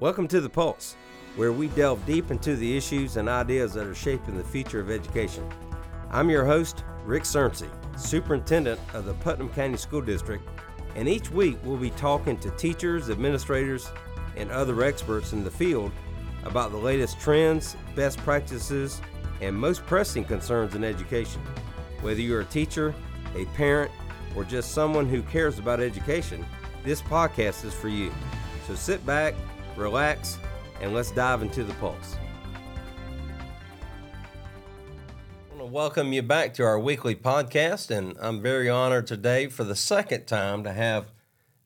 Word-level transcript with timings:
Welcome 0.00 0.28
to 0.28 0.40
The 0.40 0.48
Pulse, 0.48 0.94
where 1.34 1.50
we 1.50 1.66
delve 1.66 2.06
deep 2.06 2.30
into 2.30 2.54
the 2.54 2.76
issues 2.76 3.16
and 3.16 3.28
ideas 3.28 3.74
that 3.74 3.84
are 3.84 3.96
shaping 3.96 4.38
the 4.38 4.44
future 4.44 4.78
of 4.78 4.92
education. 4.92 5.44
I'm 6.12 6.30
your 6.30 6.44
host, 6.44 6.84
Rick 7.04 7.24
Surrency, 7.24 7.68
Superintendent 7.98 8.78
of 8.94 9.06
the 9.06 9.14
Putnam 9.14 9.48
County 9.48 9.76
School 9.76 10.00
District, 10.00 10.48
and 10.94 11.08
each 11.08 11.32
week 11.32 11.58
we'll 11.64 11.76
be 11.76 11.90
talking 11.90 12.38
to 12.38 12.50
teachers, 12.52 13.10
administrators, 13.10 13.90
and 14.36 14.52
other 14.52 14.84
experts 14.84 15.32
in 15.32 15.42
the 15.42 15.50
field 15.50 15.90
about 16.44 16.70
the 16.70 16.78
latest 16.78 17.18
trends, 17.18 17.76
best 17.96 18.18
practices, 18.18 19.02
and 19.40 19.52
most 19.52 19.84
pressing 19.84 20.24
concerns 20.24 20.76
in 20.76 20.84
education. 20.84 21.42
Whether 22.02 22.20
you're 22.20 22.42
a 22.42 22.44
teacher, 22.44 22.94
a 23.34 23.46
parent, 23.46 23.90
or 24.36 24.44
just 24.44 24.70
someone 24.70 25.08
who 25.08 25.22
cares 25.22 25.58
about 25.58 25.80
education, 25.80 26.46
this 26.84 27.02
podcast 27.02 27.64
is 27.64 27.74
for 27.74 27.88
you. 27.88 28.12
So 28.68 28.76
sit 28.76 29.04
back, 29.04 29.34
relax, 29.78 30.38
and 30.80 30.92
let's 30.92 31.10
dive 31.10 31.42
into 31.42 31.64
the 31.64 31.74
pulse. 31.74 32.16
I 35.50 35.54
want 35.54 35.60
to 35.60 35.72
welcome 35.72 36.12
you 36.12 36.22
back 36.22 36.54
to 36.54 36.64
our 36.64 36.78
weekly 36.78 37.14
podcast, 37.14 37.90
and 37.90 38.16
I'm 38.20 38.42
very 38.42 38.68
honored 38.68 39.06
today 39.06 39.46
for 39.46 39.64
the 39.64 39.76
second 39.76 40.26
time 40.26 40.64
to 40.64 40.72
have 40.72 41.12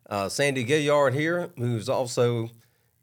uh, 0.09 0.28
Sandy 0.28 0.64
Gilyard 0.64 1.14
here, 1.14 1.51
who's 1.56 1.88
also 1.88 2.51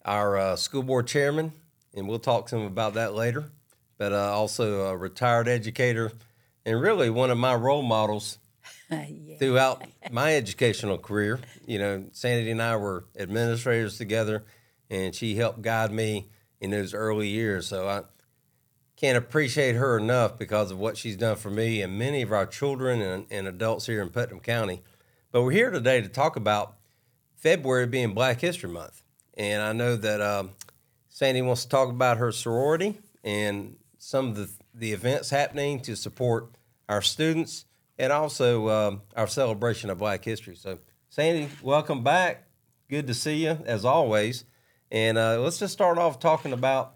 our 0.05 0.37
uh, 0.37 0.55
school 0.55 0.83
board 0.83 1.07
chairman, 1.07 1.53
and 1.93 2.07
we'll 2.07 2.19
talk 2.19 2.47
to 2.47 2.57
him 2.57 2.65
about 2.65 2.93
that 2.93 3.13
later. 3.13 3.51
But 3.97 4.13
uh, 4.13 4.31
also 4.31 4.85
a 4.85 4.95
retired 4.95 5.47
educator, 5.47 6.11
and 6.65 6.79
really 6.79 7.09
one 7.09 7.31
of 7.31 7.37
my 7.37 7.55
role 7.55 7.81
models 7.81 8.37
yeah. 8.91 9.37
throughout 9.37 9.83
my 10.11 10.35
educational 10.35 10.97
career. 10.97 11.39
You 11.65 11.79
know, 11.79 12.05
Sandy 12.11 12.51
and 12.51 12.61
I 12.61 12.77
were 12.77 13.05
administrators 13.17 13.97
together, 13.97 14.45
and 14.89 15.13
she 15.13 15.35
helped 15.35 15.61
guide 15.61 15.91
me 15.91 16.29
in 16.59 16.71
those 16.71 16.93
early 16.93 17.27
years. 17.27 17.67
So 17.67 17.87
I 17.87 18.03
can't 18.95 19.17
appreciate 19.17 19.75
her 19.75 19.97
enough 19.97 20.37
because 20.37 20.71
of 20.71 20.77
what 20.77 20.97
she's 20.97 21.15
done 21.15 21.37
for 21.37 21.49
me 21.49 21.81
and 21.81 21.97
many 21.97 22.21
of 22.21 22.31
our 22.31 22.45
children 22.45 23.01
and, 23.01 23.25
and 23.29 23.47
adults 23.47 23.85
here 23.85 24.01
in 24.01 24.09
Putnam 24.09 24.39
County. 24.39 24.81
But 25.31 25.43
we're 25.43 25.51
here 25.51 25.71
today 25.71 26.01
to 26.01 26.09
talk 26.09 26.35
about 26.35 26.75
February 27.35 27.87
being 27.87 28.13
Black 28.13 28.41
History 28.41 28.69
Month. 28.69 29.03
And 29.35 29.61
I 29.61 29.71
know 29.71 29.95
that 29.95 30.19
um, 30.19 30.51
Sandy 31.07 31.41
wants 31.41 31.63
to 31.63 31.69
talk 31.69 31.89
about 31.89 32.17
her 32.17 32.31
sorority 32.31 32.99
and 33.23 33.77
some 33.97 34.29
of 34.29 34.35
the, 34.35 34.49
the 34.73 34.91
events 34.91 35.29
happening 35.29 35.79
to 35.81 35.95
support 35.95 36.49
our 36.89 37.01
students 37.01 37.65
and 37.97 38.11
also 38.11 38.69
um, 38.69 39.01
our 39.15 39.27
celebration 39.27 39.89
of 39.89 39.99
Black 39.99 40.25
History. 40.25 40.55
So, 40.55 40.79
Sandy, 41.09 41.49
welcome 41.61 42.03
back. 42.03 42.47
Good 42.89 43.07
to 43.07 43.13
see 43.13 43.45
you 43.45 43.59
as 43.65 43.85
always. 43.85 44.45
And 44.91 45.17
uh, 45.17 45.39
let's 45.39 45.59
just 45.59 45.73
start 45.73 45.97
off 45.97 46.19
talking 46.19 46.53
about 46.53 46.95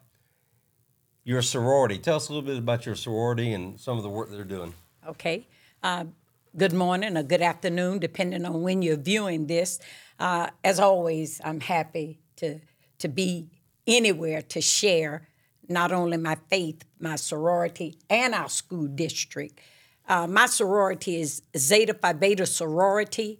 your 1.23 1.41
sorority. 1.41 1.97
Tell 1.97 2.15
us 2.17 2.29
a 2.29 2.33
little 2.33 2.47
bit 2.47 2.57
about 2.57 2.85
your 2.85 2.95
sorority 2.95 3.53
and 3.53 3.79
some 3.79 3.97
of 3.97 4.03
the 4.03 4.09
work 4.09 4.29
they're 4.31 4.43
doing. 4.43 4.73
Okay. 5.07 5.47
Uh, 5.81 6.05
good 6.57 6.73
morning 6.73 7.17
or 7.17 7.23
good 7.23 7.41
afternoon, 7.41 7.99
depending 7.99 8.45
on 8.45 8.61
when 8.61 8.81
you're 8.81 8.97
viewing 8.97 9.47
this. 9.47 9.79
Uh, 10.19 10.49
as 10.63 10.79
always, 10.79 11.39
I'm 11.43 11.59
happy 11.59 12.19
to 12.37 12.59
to 12.99 13.07
be 13.09 13.49
anywhere 13.85 14.41
to 14.41 14.61
share 14.61 15.27
not 15.67 15.91
only 15.91 16.17
my 16.17 16.37
faith, 16.49 16.83
my 16.99 17.15
sorority, 17.15 17.97
and 18.09 18.33
our 18.33 18.49
school 18.49 18.87
district. 18.87 19.59
Uh, 20.07 20.27
my 20.27 20.45
sorority 20.45 21.19
is 21.19 21.41
Zeta 21.57 21.93
Phi 21.93 22.13
Beta 22.13 22.45
Sorority. 22.45 23.39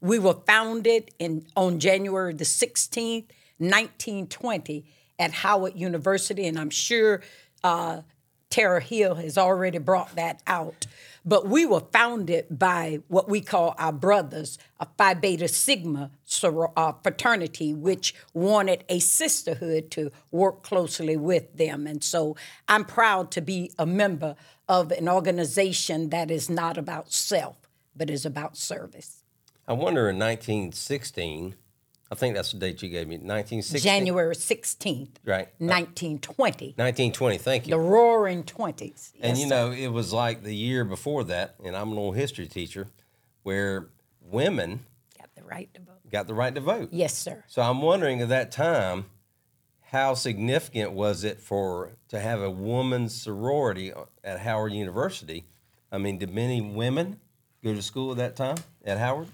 We 0.00 0.18
were 0.18 0.38
founded 0.46 1.10
in 1.18 1.46
on 1.56 1.78
January 1.78 2.34
the 2.34 2.44
16th, 2.44 3.26
1920, 3.58 4.84
at 5.18 5.32
Howard 5.32 5.74
University, 5.76 6.46
and 6.46 6.58
I'm 6.58 6.70
sure 6.70 7.22
uh, 7.64 8.02
Tara 8.50 8.80
Hill 8.80 9.16
has 9.16 9.36
already 9.38 9.78
brought 9.78 10.14
that 10.16 10.42
out. 10.46 10.86
But 11.24 11.48
we 11.48 11.66
were 11.66 11.82
founded 11.92 12.46
by 12.50 13.00
what 13.08 13.28
we 13.28 13.40
call 13.40 13.74
our 13.78 13.92
brothers, 13.92 14.58
a 14.78 14.86
Phi 14.96 15.14
Beta 15.14 15.48
Sigma 15.48 16.12
uh, 16.76 16.92
fraternity, 17.02 17.74
which 17.74 18.14
wanted 18.32 18.84
a 18.88 19.00
sisterhood 19.00 19.90
to 19.92 20.12
work 20.30 20.62
closely 20.62 21.16
with 21.16 21.56
them. 21.56 21.86
And 21.86 22.04
so 22.04 22.36
I'm 22.68 22.84
proud 22.84 23.32
to 23.32 23.40
be 23.40 23.72
a 23.76 23.86
member 23.86 24.36
of 24.68 24.92
an 24.92 25.08
organization 25.08 26.10
that 26.10 26.30
is 26.30 26.48
not 26.48 26.78
about 26.78 27.12
self, 27.12 27.56
but 27.96 28.08
is 28.08 28.24
about 28.24 28.56
service. 28.56 29.24
I 29.66 29.72
wonder 29.72 30.08
in 30.08 30.18
1916, 30.20 31.56
I 32.10 32.14
think 32.14 32.36
that's 32.36 32.52
the 32.52 32.58
date 32.58 32.82
you 32.82 32.88
gave 32.88 33.08
me, 33.08 33.16
1916? 33.16 33.82
January 33.82 34.34
16th, 34.34 35.08
Right. 35.24 35.48
Uh, 35.60 35.66
1920. 35.66 36.74
1920, 36.76 37.38
thank 37.38 37.66
you. 37.66 37.72
The 37.72 37.78
roaring 37.80 38.44
20s. 38.44 39.12
And 39.20 39.36
Yes, 39.36 39.40
you 39.40 39.48
know, 39.50 39.72
it 39.72 39.88
was 39.88 40.12
like 40.12 40.42
the 40.44 40.54
year 40.54 40.84
before 40.84 41.24
that, 41.24 41.56
and 41.64 41.76
I'm 41.76 41.90
an 41.92 41.98
old 41.98 42.14
history 42.16 42.46
teacher, 42.46 42.88
where 43.42 43.88
women. 44.20 44.86
Got 45.18 45.34
the 45.34 45.42
right 45.42 45.72
to 45.74 45.80
vote. 45.80 46.10
got 46.10 46.26
the 46.28 46.34
right 46.34 46.54
to 46.54 46.60
vote. 46.60 46.90
Yes, 46.92 47.16
sir. 47.18 47.42
So 47.48 47.62
I'm 47.62 47.82
wondering 47.82 48.20
at 48.20 48.28
that 48.28 48.52
time, 48.52 49.06
how 49.90 50.14
significant 50.14 50.92
was 50.92 51.24
it 51.24 51.40
for 51.40 51.92
to 52.08 52.20
have 52.20 52.40
a 52.40 52.50
woman's 52.50 53.20
sorority 53.20 53.92
at 54.22 54.40
Howard 54.40 54.72
University? 54.72 55.46
I 55.90 55.98
mean, 55.98 56.18
did 56.18 56.32
many 56.32 56.60
women 56.60 57.20
go 57.64 57.72
to 57.74 57.82
school 57.82 58.12
at 58.12 58.16
that 58.18 58.36
time 58.36 58.56
at 58.84 58.98
Howard? 58.98 59.28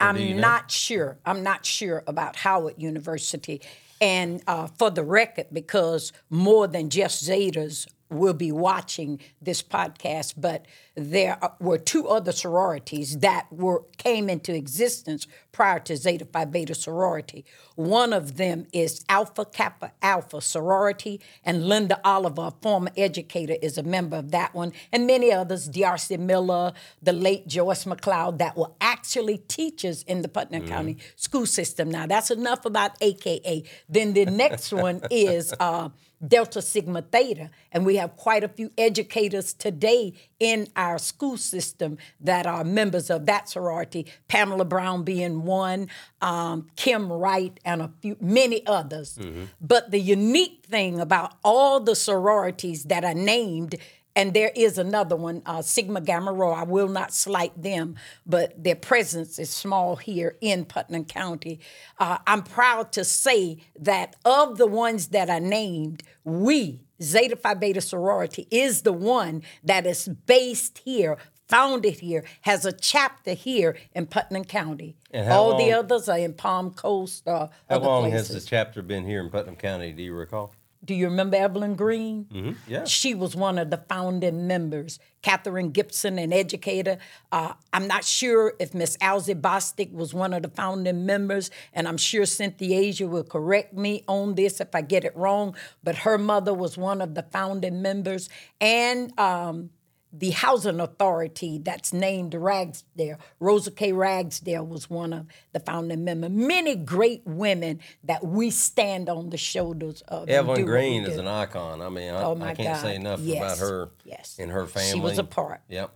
Or 0.00 0.12
do 0.12 0.22
you 0.22 0.30
I'm 0.30 0.36
know? 0.36 0.42
not 0.42 0.70
sure. 0.70 1.18
I'm 1.26 1.42
not 1.42 1.66
sure 1.66 2.04
about 2.06 2.36
Howard 2.36 2.74
University. 2.78 3.60
And 4.00 4.42
uh, 4.46 4.68
for 4.78 4.90
the 4.90 5.02
record, 5.02 5.46
because 5.52 6.12
more 6.30 6.68
than 6.68 6.88
just 6.88 7.24
Zetas 7.24 7.86
will 8.10 8.34
be 8.34 8.52
watching 8.52 9.20
this 9.42 9.62
podcast, 9.62 10.34
but 10.36 10.66
there 10.94 11.38
were 11.60 11.78
two 11.78 12.08
other 12.08 12.32
sororities 12.32 13.18
that 13.18 13.46
were 13.50 13.82
came 13.98 14.30
into 14.30 14.54
existence 14.54 15.26
prior 15.58 15.80
to 15.80 15.96
Zeta 15.96 16.24
Phi 16.24 16.44
Beta 16.44 16.72
sorority. 16.72 17.44
One 17.74 18.12
of 18.12 18.36
them 18.36 18.68
is 18.72 19.04
Alpha 19.08 19.44
Kappa 19.44 19.90
Alpha 20.00 20.40
sorority, 20.40 21.20
and 21.44 21.66
Linda 21.66 22.00
Oliver, 22.04 22.42
a 22.42 22.50
former 22.62 22.92
educator, 22.96 23.56
is 23.60 23.76
a 23.76 23.82
member 23.82 24.18
of 24.18 24.30
that 24.30 24.54
one, 24.54 24.72
and 24.92 25.04
many 25.04 25.32
others, 25.32 25.66
D.R.C. 25.66 26.16
Miller, 26.16 26.74
the 27.02 27.12
late 27.12 27.48
Joyce 27.48 27.86
McLeod, 27.86 28.38
that 28.38 28.56
were 28.56 28.70
actually 28.80 29.38
teachers 29.38 30.04
in 30.04 30.22
the 30.22 30.28
Putnam 30.28 30.64
County 30.68 30.96
school 31.16 31.44
system. 31.44 31.90
Now, 31.90 32.06
that's 32.06 32.30
enough 32.30 32.64
about 32.64 32.92
AKA. 33.00 33.64
Then 33.88 34.12
the 34.12 34.26
next 34.26 34.72
one 34.72 35.00
is 35.10 35.52
uh, 35.58 35.88
Delta 36.26 36.60
Sigma 36.60 37.02
Theta, 37.02 37.50
and 37.70 37.86
we 37.86 37.96
have 37.96 38.16
quite 38.16 38.42
a 38.42 38.48
few 38.48 38.70
educators 38.76 39.52
today 39.52 40.14
in 40.40 40.66
our 40.74 40.98
school 40.98 41.36
system 41.36 41.96
that 42.20 42.46
are 42.46 42.64
members 42.64 43.08
of 43.08 43.26
that 43.26 43.48
sorority. 43.48 44.06
Pamela 44.26 44.64
Brown 44.64 45.04
being 45.04 45.44
one, 45.48 45.88
um, 46.20 46.68
Kim 46.76 47.10
Wright, 47.12 47.58
and 47.64 47.82
a 47.82 47.90
few 48.00 48.16
many 48.20 48.64
others. 48.66 49.18
But 49.60 49.90
the 49.90 49.98
unique 50.00 50.66
thing 50.74 51.00
about 51.00 51.30
all 51.42 51.80
the 51.80 51.96
sororities 51.96 52.84
that 52.84 53.02
are 53.04 53.14
named 53.34 53.74
and 54.18 54.34
there 54.34 54.50
is 54.56 54.78
another 54.78 55.14
one, 55.14 55.42
uh, 55.46 55.62
Sigma 55.62 56.00
Gamma 56.00 56.32
Rho. 56.32 56.50
I 56.50 56.64
will 56.64 56.88
not 56.88 57.14
slight 57.14 57.52
them, 57.62 57.94
but 58.26 58.64
their 58.64 58.74
presence 58.74 59.38
is 59.38 59.48
small 59.48 59.94
here 59.94 60.36
in 60.40 60.64
Putnam 60.64 61.04
County. 61.04 61.60
Uh, 62.00 62.18
I'm 62.26 62.42
proud 62.42 62.90
to 62.94 63.04
say 63.04 63.58
that 63.78 64.16
of 64.24 64.58
the 64.58 64.66
ones 64.66 65.08
that 65.08 65.30
are 65.30 65.38
named, 65.38 66.02
we, 66.24 66.82
Zeta 67.00 67.36
Phi 67.36 67.54
Beta 67.54 67.80
Sorority, 67.80 68.48
is 68.50 68.82
the 68.82 68.92
one 68.92 69.42
that 69.62 69.86
is 69.86 70.08
based 70.08 70.78
here, 70.84 71.16
founded 71.48 72.00
here, 72.00 72.24
has 72.42 72.64
a 72.64 72.72
chapter 72.72 73.32
here 73.34 73.76
in 73.94 74.06
Putnam 74.06 74.44
County. 74.44 74.96
And 75.10 75.26
how 75.26 75.42
All 75.42 75.58
the 75.58 75.72
others 75.72 76.08
are 76.08 76.18
in 76.18 76.34
Palm 76.34 76.70
Coast, 76.72 77.26
uh, 77.26 77.48
How 77.68 77.78
long 77.78 78.10
places. 78.10 78.28
has 78.28 78.44
the 78.44 78.48
chapter 78.50 78.82
been 78.82 79.06
here 79.06 79.20
in 79.20 79.30
Putnam 79.30 79.56
County? 79.56 79.92
Do 79.92 80.02
you 80.02 80.14
recall? 80.14 80.52
Do 80.84 80.94
you 80.94 81.06
remember 81.06 81.36
Evelyn 81.36 81.74
Green? 81.74 82.26
Mm-hmm. 82.32 82.52
Yeah. 82.72 82.84
She 82.84 83.12
was 83.12 83.34
one 83.34 83.58
of 83.58 83.68
the 83.70 83.78
founding 83.78 84.46
members. 84.46 85.00
Catherine 85.22 85.72
Gibson, 85.72 86.20
an 86.20 86.32
educator. 86.32 86.98
Uh, 87.32 87.54
I'm 87.72 87.88
not 87.88 88.04
sure 88.04 88.54
if 88.60 88.74
Miss 88.74 88.96
Alzie 88.98 89.38
Bostic 89.38 89.92
was 89.92 90.14
one 90.14 90.32
of 90.32 90.42
the 90.42 90.48
founding 90.48 91.04
members, 91.04 91.50
and 91.72 91.88
I'm 91.88 91.96
sure 91.96 92.24
Cynthia 92.24 92.78
Asia 92.78 93.08
will 93.08 93.24
correct 93.24 93.74
me 93.74 94.04
on 94.06 94.36
this 94.36 94.60
if 94.60 94.72
I 94.72 94.82
get 94.82 95.04
it 95.04 95.16
wrong, 95.16 95.56
but 95.82 95.96
her 95.96 96.16
mother 96.16 96.54
was 96.54 96.78
one 96.78 97.02
of 97.02 97.16
the 97.16 97.24
founding 97.24 97.82
members. 97.82 98.28
And 98.60 99.18
um, 99.18 99.70
the 100.12 100.30
housing 100.30 100.80
authority 100.80 101.58
that's 101.58 101.92
named 101.92 102.32
Ragsdale, 102.34 103.18
Rosa 103.40 103.70
K. 103.70 103.92
Ragsdale 103.92 104.64
was 104.66 104.88
one 104.88 105.12
of 105.12 105.26
the 105.52 105.60
founding 105.60 106.04
members. 106.04 106.30
Many 106.30 106.76
great 106.76 107.22
women 107.26 107.80
that 108.04 108.24
we 108.26 108.50
stand 108.50 109.08
on 109.08 109.30
the 109.30 109.36
shoulders 109.36 110.02
of. 110.08 110.28
Evelyn 110.28 110.64
Green 110.64 111.04
is 111.04 111.18
an 111.18 111.26
icon. 111.28 111.82
I 111.82 111.88
mean, 111.90 112.12
I, 112.14 112.22
Oh 112.22 112.40
I 112.40 112.54
can't 112.54 112.80
say 112.80 112.94
enough 112.96 113.20
Yes. 113.20 113.38
about 113.38 113.58
her 113.68 113.90
Yes. 114.04 114.36
and 114.38 114.50
her 114.50 114.66
family. 114.66 114.90
She 114.92 115.00
was 115.00 115.18
a 115.18 115.24
part. 115.24 115.60
Yep. 115.68 115.90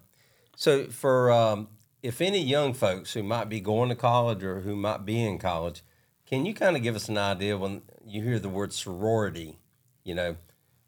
So 0.57 0.87
for 0.87 1.31
um, 1.33 1.69
if 2.03 2.21
any 2.21 2.43
young 2.43 2.75
folks 2.75 3.15
who 3.15 3.23
might 3.23 3.49
be 3.49 3.61
going 3.61 3.89
to 3.89 3.95
college 3.95 4.45
or 4.45 4.61
who 4.61 4.77
might 4.77 5.05
be 5.07 5.25
in 5.25 5.39
college, 5.39 5.83
Can 6.27 6.47
you 6.47 6.55
kind 6.55 6.77
of 6.77 6.83
give 6.83 6.97
us 6.97 7.09
an 7.09 7.19
idea 7.19 7.57
when 7.59 7.83
you 8.07 8.23
hear 8.23 8.39
the 8.39 8.49
word 8.49 8.73
sorority? 8.73 9.59
You 10.05 10.15
know, 10.15 10.37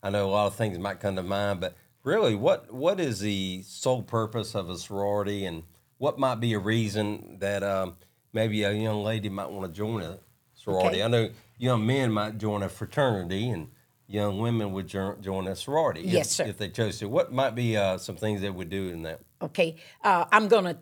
I 0.03 0.11
know 0.11 0.27
a 0.27 0.31
lot 0.31 0.47
of 0.47 0.55
things 0.57 0.79
might 0.79 1.01
come 1.01 1.17
to 1.17 1.23
mind, 1.23 1.61
but 1.61 1.75
really, 2.05 2.37
what 2.37 2.73
what 2.73 3.01
is 3.01 3.19
the 3.21 3.63
sole 3.67 4.03
purpose 4.03 4.55
of 4.55 4.71
a 4.71 4.79
sorority, 4.79 5.45
and 5.45 5.65
what 5.99 6.19
might 6.19 6.37
be 6.37 6.53
a 6.53 6.59
reason 6.59 7.39
that 7.41 7.63
um, 7.65 7.97
maybe 8.33 8.63
a 8.63 8.73
young 8.73 9.03
lady 9.03 9.29
might 9.29 9.51
want 9.51 9.67
to 9.67 9.77
join 9.77 10.03
a 10.03 10.19
sorority? 10.55 10.99
Okay. 10.99 11.03
I 11.03 11.09
know 11.09 11.31
young 11.59 11.85
men 11.85 12.13
might 12.13 12.39
join 12.39 12.63
a 12.63 12.69
fraternity, 12.69 13.49
and 13.51 13.69
young 14.07 14.39
women 14.39 14.73
would 14.73 14.87
jo- 14.87 15.17
join 15.21 15.49
a 15.49 15.57
sorority. 15.57 16.03
if- 16.17 16.27
sir. 16.27 16.45
If 16.45 16.59
they 16.59 16.69
chose 16.69 16.99
to, 16.99 17.09
what 17.09 17.33
might 17.33 17.55
be 17.55 17.77
uh, 17.77 17.99
some 17.99 18.17
things 18.17 18.41
they 18.41 18.51
would 18.51 18.69
do 18.71 18.89
in 18.89 19.03
that? 19.03 19.21
Okay, 19.43 19.77
uh, 20.03 20.27
I'm 20.31 20.49
going 20.49 20.77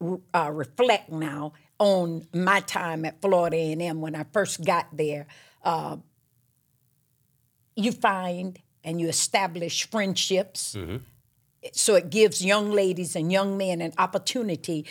to 0.00 0.20
uh, 0.34 0.50
reflect 0.52 1.10
now 1.10 1.52
on 1.78 2.26
my 2.32 2.60
time 2.60 3.04
at 3.04 3.20
Florida 3.20 3.56
A&M 3.56 4.00
when 4.00 4.14
I 4.14 4.24
first 4.32 4.64
got 4.64 4.94
there. 4.96 5.26
Uh, 5.62 5.96
you 7.76 7.90
find 7.92 8.58
and 8.84 9.00
you 9.00 9.08
establish 9.08 9.88
friendships. 9.90 10.74
Mm-hmm. 10.76 10.98
So 11.72 11.94
it 11.94 12.10
gives 12.10 12.44
young 12.44 12.70
ladies 12.70 13.16
and 13.16 13.32
young 13.32 13.56
men 13.56 13.80
an 13.80 13.92
opportunity 13.96 14.84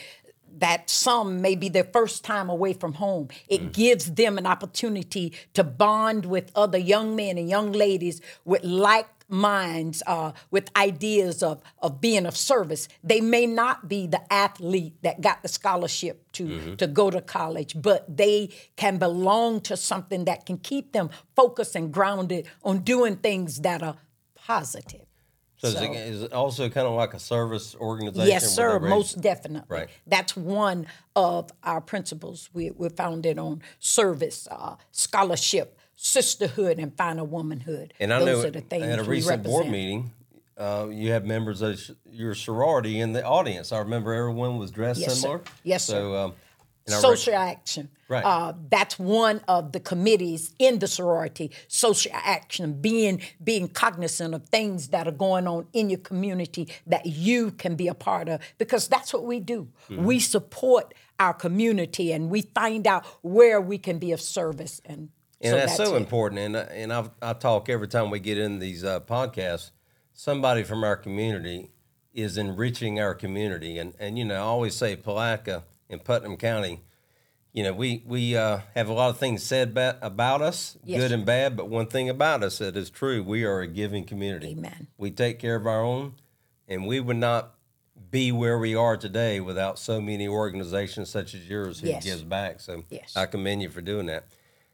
that 0.58 0.90
some 0.90 1.42
may 1.42 1.56
be 1.56 1.70
their 1.70 1.84
first 1.84 2.24
time 2.24 2.50
away 2.50 2.74
from 2.74 2.94
home. 2.94 3.30
It 3.48 3.62
mm. 3.62 3.74
gives 3.74 4.12
them 4.14 4.38
an 4.38 4.46
opportunity 4.46 5.34
to 5.54 5.64
bond 5.64 6.26
with 6.26 6.52
other 6.56 6.78
young 6.78 7.16
men 7.16 7.38
and 7.38 7.50
young 7.50 7.72
ladies 7.72 8.22
with 8.46 8.64
like 8.64 9.13
minds, 9.34 10.02
uh, 10.08 10.32
with 10.52 10.70
ideas 10.78 11.44
of, 11.44 11.62
of 11.80 12.00
being 12.00 12.26
of 12.26 12.38
service. 12.38 12.88
They 13.04 13.20
may 13.20 13.46
not 13.46 13.90
be 13.90 14.08
the 14.08 14.22
athlete 14.32 14.94
that 15.02 15.20
got 15.20 15.42
the 15.42 15.50
scholarship 15.50 16.32
to, 16.34 16.76
to 16.78 16.88
go 16.88 17.10
to 17.10 17.20
college, 17.20 17.76
but 17.82 18.16
they 18.16 18.50
can 18.76 18.98
belong 18.98 19.60
to 19.62 19.76
something 19.76 20.26
that 20.26 20.46
can 20.46 20.58
keep 20.58 20.94
them 20.94 21.10
focused 21.36 21.76
and 21.76 21.92
grounded 21.92 22.48
on 22.64 22.80
doing 22.80 23.18
things 23.18 23.62
that 23.62 23.82
are 23.84 23.96
positive. 24.36 25.02
So, 25.58 25.70
is, 25.70 25.74
So- 25.76 25.84
it, 25.84 25.96
is 25.96 26.24
it 26.24 26.34
also 26.34 26.70
kind 26.70 26.86
of 26.86 26.94
like 26.94 27.14
a 27.14 27.20
service 27.20 27.74
organization? 27.76 28.28
Yes, 28.28 28.54
sir, 28.54 28.80
most 28.80 29.22
definitely. 29.22 29.78
Right. 29.78 29.90
That's 30.06 30.36
one 30.36 30.88
of 31.16 31.52
our 31.64 31.80
principles. 31.80 32.50
We, 32.54 32.72
we're 32.72 32.90
founded 32.90 33.40
on 33.40 33.62
service, 33.80 34.48
uh, 34.52 34.76
scholarship, 34.92 35.78
sisterhood, 36.04 36.80
and 36.80 36.96
finer 36.98 37.24
womanhood. 37.24 37.94
And 38.00 38.14
I 38.14 38.20
Those 38.20 38.28
know 38.44 38.48
are 38.50 38.52
the 38.52 38.62
things 38.62 38.84
at 38.84 39.00
a 39.00 39.04
recent 39.04 39.42
board 39.42 39.68
meeting, 39.70 40.12
uh, 40.58 40.88
you 40.92 41.12
had 41.12 41.26
members 41.26 41.62
of 41.62 41.80
sh- 41.80 41.92
your 42.12 42.36
sorority 42.36 43.00
in 43.00 43.14
the 43.14 43.24
audience. 43.24 43.72
I 43.72 43.80
remember 43.80 44.14
everyone 44.14 44.58
was 44.58 44.70
dressed 44.70 45.00
Yes, 45.00 45.14
sir. 45.14 45.22
similar. 45.22 45.42
Yes, 45.64 45.86
sir. 45.86 45.94
So, 45.94 46.16
um, 46.16 46.34
and 46.86 46.94
I 46.96 46.98
read- 46.98 47.02
Social 47.02 47.36
action. 47.36 47.90
Right. 48.10 48.24
Uh, 48.26 48.54
that's 48.70 49.00
one 49.00 49.40
of 49.48 49.72
the 49.72 49.80
committees 49.80 50.54
in 50.60 50.80
the 50.80 50.88
sorority. 50.88 51.52
Social 51.70 52.12
action, 52.14 52.74
being 52.82 53.22
being 53.42 53.70
cognizant 53.70 54.36
of 54.36 54.50
things 54.50 54.90
that 54.90 55.08
are 55.08 55.12
going 55.12 55.48
on 55.48 55.68
in 55.72 55.90
your 55.90 56.00
community 56.00 56.68
that 56.86 57.06
you 57.06 57.52
can 57.52 57.76
be 57.76 57.88
a 57.88 57.94
part 57.96 58.28
of, 58.28 58.42
because 58.58 58.90
that's 58.90 59.14
what 59.14 59.24
we 59.24 59.40
do. 59.40 59.70
Mm-hmm. 59.90 60.04
We 60.04 60.20
support 60.20 60.94
our 61.18 61.34
community 61.34 62.12
and 62.12 62.30
we 62.30 62.42
find 62.42 62.86
out 62.86 63.06
where 63.22 63.62
we 63.62 63.78
can 63.78 63.98
be 64.00 64.12
of 64.12 64.20
service. 64.20 64.82
And, 64.86 65.10
And 65.44 65.52
so 65.52 65.56
that's, 65.58 65.76
so 65.76 65.94
it. 65.96 65.98
important. 65.98 66.40
And 66.40 66.56
uh, 66.56 66.66
and 66.72 66.94
I 66.94 67.10
I 67.22 67.34
talk 67.34 67.70
every 67.70 67.88
time 67.88 68.10
we 68.10 68.20
get 68.20 68.38
in 68.38 68.60
these 68.60 68.84
uh, 68.84 69.00
podcasts. 69.02 69.72
Somebody 70.14 70.64
from 70.64 70.84
our 70.84 70.96
community 70.96 71.72
is 72.14 72.38
enriching 72.38 73.00
our 73.00 73.14
community, 73.16 73.78
and 73.78 73.94
and 74.00 74.18
you 74.18 74.26
know 74.26 74.36
I 74.36 74.40
always 74.40 74.76
say 74.76 74.96
Palatka 74.96 75.64
in 75.90 76.00
Putnam 76.00 76.38
County. 76.38 76.82
You 77.52 77.64
know 77.64 77.74
we 77.74 78.04
we 78.06 78.36
uh, 78.38 78.60
have 78.76 78.88
a 78.90 78.94
lot 78.94 79.10
of 79.10 79.18
things 79.18 79.44
said 79.44 79.70
about, 79.70 79.98
about 80.02 80.42
us, 80.42 80.78
Yes. 80.84 81.02
good 81.02 81.12
and 81.12 81.26
bad. 81.26 81.56
But 81.58 81.68
one 81.70 81.88
thing 81.88 82.10
about 82.10 82.42
us 82.44 82.60
that 82.60 82.78
is 82.78 82.90
true: 82.90 83.22
we 83.24 83.44
are 83.44 83.60
a 83.62 83.68
giving 83.68 84.06
community. 84.06 84.52
Amen. 84.52 84.88
We 84.98 85.12
take 85.12 85.40
care 85.40 85.56
of 85.56 85.68
our 85.68 85.82
own, 85.84 86.14
and 86.68 86.88
we 86.88 87.00
would 87.00 87.18
not 87.18 87.56
be 88.10 88.32
where 88.32 88.58
we 88.60 88.76
are 88.76 88.96
today 88.98 89.40
without 89.40 89.78
so 89.80 90.00
many 90.00 90.28
organizations 90.28 91.10
such 91.10 91.34
as 91.34 91.48
yours 91.50 91.80
who 91.80 91.88
Yes. 91.88 92.04
gives 92.04 92.24
back. 92.24 92.60
So 92.60 92.84
Yes. 92.90 93.14
I 93.16 93.26
commend 93.26 93.62
you 93.64 93.70
for 93.70 93.82
doing 93.82 94.06
that. 94.08 94.26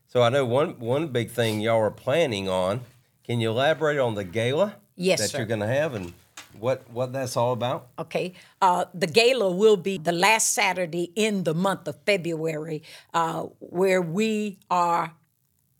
So 0.09 0.23
I 0.23 0.29
know 0.29 0.43
one 0.43 0.79
one 0.79 1.09
big 1.09 1.29
thing 1.29 1.61
y'all 1.61 1.79
are 1.79 1.91
planning 1.91 2.49
on. 2.49 2.81
Can 3.23 3.39
you 3.39 3.51
elaborate 3.51 3.99
on 3.99 4.15
the 4.15 4.23
gala 4.23 4.75
Yes, 4.95 5.21
that 5.21 5.29
sir. 5.29 5.37
you're 5.37 5.47
going 5.47 5.59
to 5.59 5.67
have 5.67 5.93
and 5.93 6.13
what 6.59 6.89
what 6.89 7.13
that's 7.13 7.37
all 7.37 7.53
about? 7.53 7.89
Okay. 7.99 8.33
Uh, 8.59 8.85
the 8.93 9.05
gala 9.05 9.51
will 9.51 9.77
be 9.77 9.99
the 9.99 10.11
last 10.11 10.53
Saturday 10.53 11.11
in 11.15 11.43
the 11.43 11.53
month 11.53 11.87
of 11.87 11.95
February, 12.07 12.81
uh, 13.13 13.43
where 13.59 14.01
we 14.01 14.57
are 14.71 15.13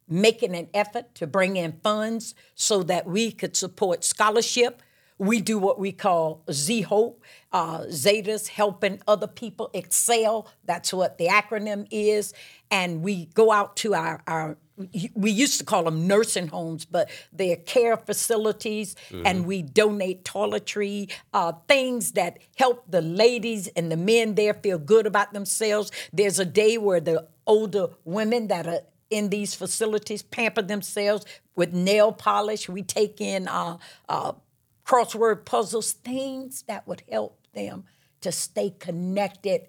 making 0.07 0.55
an 0.55 0.67
effort 0.75 1.15
to 1.15 1.25
bring 1.25 1.57
in 1.57 1.79
funds 1.83 2.35
so 2.53 2.83
that 2.83 3.07
we 3.07 3.31
could 3.31 3.57
support 3.57 4.03
scholarship. 4.03 4.83
We 5.19 5.41
do 5.41 5.59
what 5.59 5.77
we 5.77 5.91
call 5.91 6.43
Z 6.49 6.81
Hope, 6.83 7.21
uh, 7.51 7.79
Zetas 7.89 8.47
helping 8.47 9.01
other 9.05 9.27
people 9.27 9.69
excel. 9.73 10.47
That's 10.63 10.93
what 10.93 11.17
the 11.17 11.27
acronym 11.27 11.87
is. 11.91 12.33
And 12.71 13.03
we 13.03 13.25
go 13.33 13.51
out 13.51 13.75
to 13.77 13.93
our, 13.95 14.23
our 14.25 14.57
we 15.13 15.29
used 15.29 15.59
to 15.59 15.65
call 15.65 15.83
them 15.83 16.07
nursing 16.07 16.47
homes, 16.47 16.85
but 16.85 17.09
they're 17.33 17.57
care 17.57 17.97
facilities, 17.97 18.95
and 19.25 19.45
we 19.45 19.61
donate 19.61 20.23
toiletry, 20.23 21.11
uh, 21.33 21.51
things 21.67 22.13
that 22.13 22.39
help 22.55 22.85
the 22.89 23.01
ladies 23.01 23.67
and 23.75 23.91
the 23.91 23.97
men 23.97 24.35
there 24.35 24.53
feel 24.53 24.77
good 24.77 25.05
about 25.05 25.33
themselves. 25.33 25.91
There's 26.13 26.39
a 26.39 26.45
day 26.45 26.77
where 26.77 27.01
the 27.01 27.27
older 27.45 27.89
women 28.05 28.47
that 28.47 28.67
are 28.67 28.79
in 29.09 29.29
these 29.29 29.53
facilities 29.53 30.21
pamper 30.21 30.61
themselves 30.61 31.25
with 31.57 31.73
nail 31.73 32.13
polish. 32.13 32.69
We 32.69 32.83
take 32.83 33.19
in 33.19 33.49
uh, 33.49 33.79
uh, 34.07 34.33
crossword 34.89 35.45
puzzles, 35.45 35.91
things 35.93 36.63
that 36.67 36.87
would 36.87 37.03
help 37.11 37.33
them 37.53 37.83
to 38.21 38.31
stay 38.31 38.69
connected 38.79 39.61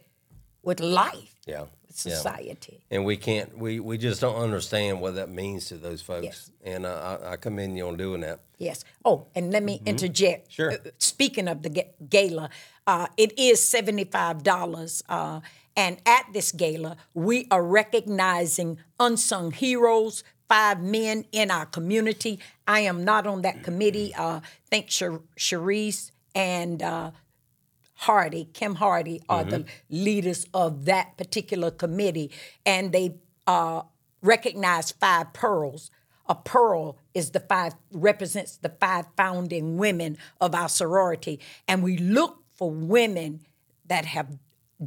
with 0.62 0.80
life, 0.80 1.34
Yeah. 1.46 1.60
with 1.86 2.06
yeah. 2.06 2.14
society. 2.14 2.84
And 2.90 3.04
we 3.04 3.16
can't 3.16 3.50
we 3.64 3.80
we 3.80 3.98
just 3.98 4.20
don't 4.20 4.36
understand 4.36 5.00
what 5.02 5.14
that 5.16 5.28
means 5.28 5.66
to 5.66 5.76
those 5.76 6.00
folks. 6.02 6.24
Yes. 6.24 6.50
And 6.72 6.86
uh, 6.86 7.18
I, 7.22 7.32
I 7.32 7.36
commend 7.36 7.76
you 7.76 7.86
on 7.88 7.96
doing 7.96 8.22
that. 8.22 8.40
Yes. 8.58 8.84
Oh, 9.04 9.26
and 9.34 9.52
let 9.52 9.62
me 9.62 9.80
interject. 9.86 10.42
Mm-hmm. 10.48 10.62
Sure. 10.62 10.72
Uh, 10.72 10.90
speaking 10.98 11.48
of 11.48 11.62
the 11.62 11.70
gala, 12.08 12.50
uh, 12.86 13.06
it 13.16 13.38
is 13.38 13.58
seventy-five 13.76 14.42
dollars, 14.42 15.02
uh, 15.08 15.40
and 15.76 15.98
at 16.06 16.24
this 16.32 16.52
gala, 16.52 16.96
we 17.14 17.46
are 17.50 17.64
recognizing 17.64 18.78
unsung 18.98 19.52
heroes. 19.52 20.24
Five 20.50 20.82
men 20.82 21.26
in 21.30 21.48
our 21.52 21.64
community. 21.64 22.40
I 22.66 22.80
am 22.80 23.04
not 23.04 23.24
on 23.24 23.42
that 23.42 23.62
committee. 23.62 24.12
Uh, 24.12 24.40
think 24.68 24.90
Shar- 24.90 25.22
Sharice 25.38 26.10
and 26.34 26.82
uh, 26.82 27.12
Hardy, 27.94 28.48
Kim 28.52 28.74
Hardy, 28.74 29.22
are 29.28 29.44
the 29.44 29.64
leaders 29.90 30.46
of 30.52 30.86
that 30.86 31.16
particular 31.16 31.70
committee, 31.70 32.32
and 32.66 32.90
they 32.90 33.14
uh, 33.46 33.82
recognize 34.22 34.90
five 34.90 35.32
pearls. 35.32 35.92
A 36.28 36.34
pearl 36.34 36.98
is 37.14 37.30
the 37.30 37.40
five 37.40 37.74
represents 37.92 38.56
the 38.56 38.70
five 38.80 39.06
founding 39.16 39.76
women 39.76 40.18
of 40.40 40.54
our 40.56 40.68
sorority, 40.68 41.38
and 41.68 41.82
we 41.84 41.96
look 41.96 42.42
for 42.54 42.72
women 42.72 43.46
that 43.86 44.04
have 44.04 44.36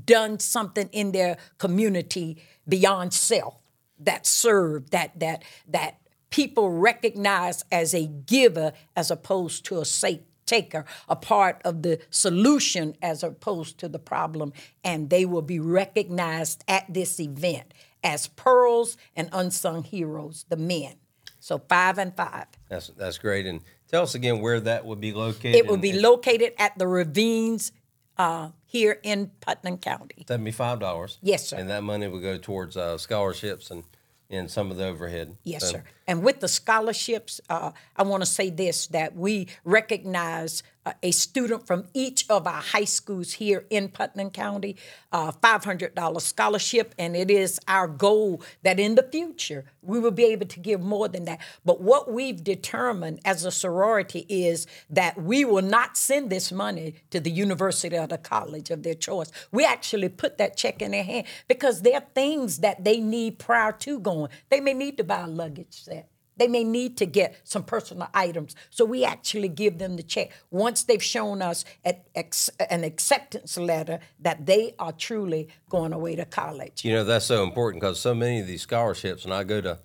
done 0.06 0.40
something 0.40 0.90
in 0.92 1.14
their 1.14 1.38
community 1.58 2.44
beyond 2.68 3.14
self, 3.14 3.63
that 4.00 4.26
serve, 4.26 4.90
that 4.92 5.20
that 5.20 5.44
that 5.68 6.00
people 6.30 6.72
recognize 6.72 7.64
as 7.72 7.94
a 7.94 8.08
giver 8.08 8.74
as 8.96 9.12
opposed 9.12 9.66
to 9.66 9.80
a 9.80 9.86
sake 9.86 10.26
taker, 10.46 10.86
a 11.08 11.16
part 11.16 11.62
of 11.64 11.84
the 11.84 12.00
solution 12.10 12.96
as 13.02 13.24
opposed 13.24 13.78
to 13.78 13.88
the 13.88 14.00
problem, 14.00 14.52
and 14.84 15.10
they 15.10 15.26
will 15.26 15.42
be 15.42 15.60
recognized 15.60 16.64
at 16.68 16.92
this 16.94 17.20
event 17.20 17.74
as 18.04 18.28
pearls 18.28 18.98
and 19.16 19.30
unsung 19.32 19.84
heroes, 19.84 20.46
the 20.50 20.58
men. 20.58 20.96
So 21.40 21.62
five 21.70 21.98
and 21.98 22.16
five. 22.16 22.46
That's 22.70 22.88
that's 22.98 23.18
great. 23.18 23.46
And 23.46 23.62
tell 23.88 24.04
us 24.04 24.16
again 24.16 24.40
where 24.40 24.60
that 24.62 24.86
would 24.86 25.02
be 25.02 25.14
located. 25.14 25.56
It 25.56 25.68
will 25.68 25.78
be 25.78 25.94
located 25.94 26.54
at 26.58 26.78
the 26.78 26.88
Ravines 26.88 27.72
uh, 28.18 28.50
here 28.66 29.00
in 29.04 29.32
Putnam 29.42 29.78
County. 29.78 30.26
Seventy-five 30.28 30.80
dollars. 30.80 31.18
Yes, 31.22 31.48
sir. 31.48 31.58
And 31.58 31.70
that 31.70 31.84
money 31.84 32.08
would 32.08 32.22
go 32.22 32.38
towards 32.38 32.78
uh, 32.78 32.98
scholarships 32.98 33.72
and 33.72 33.84
and 34.30 34.50
some 34.50 34.72
of 34.72 34.78
the 34.78 34.86
overhead. 34.86 35.38
Yes, 35.44 35.62
So- 35.64 35.72
sir. 35.74 35.84
And 36.08 36.24
with 36.24 36.40
the 36.40 36.48
scholarships, 36.48 37.40
uh, 37.50 37.72
I 37.96 38.04
want 38.04 38.24
to 38.24 38.30
say 38.30 38.50
this 38.50 38.88
that 38.88 39.16
we 39.16 39.48
recognize 39.64 40.64
uh, 40.86 40.92
a 41.02 41.12
student 41.12 41.66
from 41.66 41.86
each 41.94 42.26
of 42.30 42.46
our 42.46 42.62
high 42.62 42.84
schools 42.84 43.34
here 43.34 43.66
in 43.70 43.88
Putnam 43.88 44.30
County, 44.32 44.76
uh, 45.14 45.32
$500 45.32 46.22
scholarship, 46.22 46.94
and 47.00 47.16
it 47.16 47.32
is 47.32 47.60
our 47.70 47.88
goal 47.88 48.42
that 48.64 48.80
in 48.80 48.96
the 48.96 49.04
future 49.04 49.64
we 49.82 50.00
will 50.00 50.12
be 50.12 50.26
able 50.26 50.46
to 50.46 50.60
give 50.60 50.82
more 50.82 51.08
than 51.08 51.24
that. 51.26 51.40
But 51.64 51.80
what 51.80 52.12
we've 52.12 52.44
determined 52.44 53.22
as 53.24 53.46
a 53.46 53.52
sorority 53.52 54.26
is 54.28 54.68
that 54.90 55.22
we 55.22 55.46
will 55.46 55.62
not 55.62 55.96
send 55.96 56.30
this 56.30 56.52
money 56.52 56.96
to 57.12 57.22
the 57.22 57.32
university 57.32 57.98
or 57.98 58.08
the 58.08 58.18
college 58.18 58.70
of 58.70 58.84
their 58.84 58.96
choice. 58.96 59.32
We 59.54 59.66
actually 59.66 60.10
put 60.10 60.38
that 60.38 60.58
check 60.58 60.82
in 60.82 60.92
their 60.92 61.04
hand 61.04 61.28
because 61.48 61.82
there 61.82 61.96
are 61.96 62.08
things 62.14 62.58
that 62.60 62.84
they 62.84 63.00
need 63.00 63.40
prior 63.40 63.72
to 63.72 64.00
going. 64.00 64.32
They 64.50 64.60
may 64.60 64.74
need 64.74 64.98
to 64.98 65.06
buy 65.06 65.22
a 65.22 65.28
luggage 65.28 65.84
set. 65.84 66.03
They 66.38 66.48
may 66.48 66.64
need 66.64 66.98
to 66.98 67.06
get 67.06 67.36
some 67.44 67.64
personal 67.64 68.08
items. 68.14 68.56
So 68.70 68.86
we 68.86 69.06
actually 69.06 69.50
give 69.50 69.78
them 69.78 69.96
the 69.98 70.04
check 70.04 70.32
once 70.52 70.84
they've 70.84 71.04
shown 71.04 71.42
us 71.42 71.64
at 71.86 72.08
ex- 72.16 72.50
an 72.70 72.84
acceptance 72.84 73.58
letter 73.58 74.00
that 74.20 74.46
they 74.46 74.76
are 74.80 74.92
truly 74.92 75.50
going 75.70 75.94
away 75.94 76.16
to 76.16 76.26
college. 76.26 76.84
You 76.84 76.94
know, 76.94 77.04
that's 77.04 77.26
so 77.26 77.44
important 77.44 77.82
because 77.82 78.00
so 78.00 78.16
many 78.16 78.40
of 78.40 78.48
these 78.48 78.62
scholarships, 78.62 79.26
and 79.26 79.34
I 79.34 79.44
go 79.44 79.62
to 79.62 79.80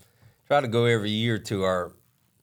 try 0.46 0.60
to 0.60 0.68
go 0.68 0.84
every 0.86 1.10
year 1.10 1.38
to 1.38 1.64
our 1.64 1.92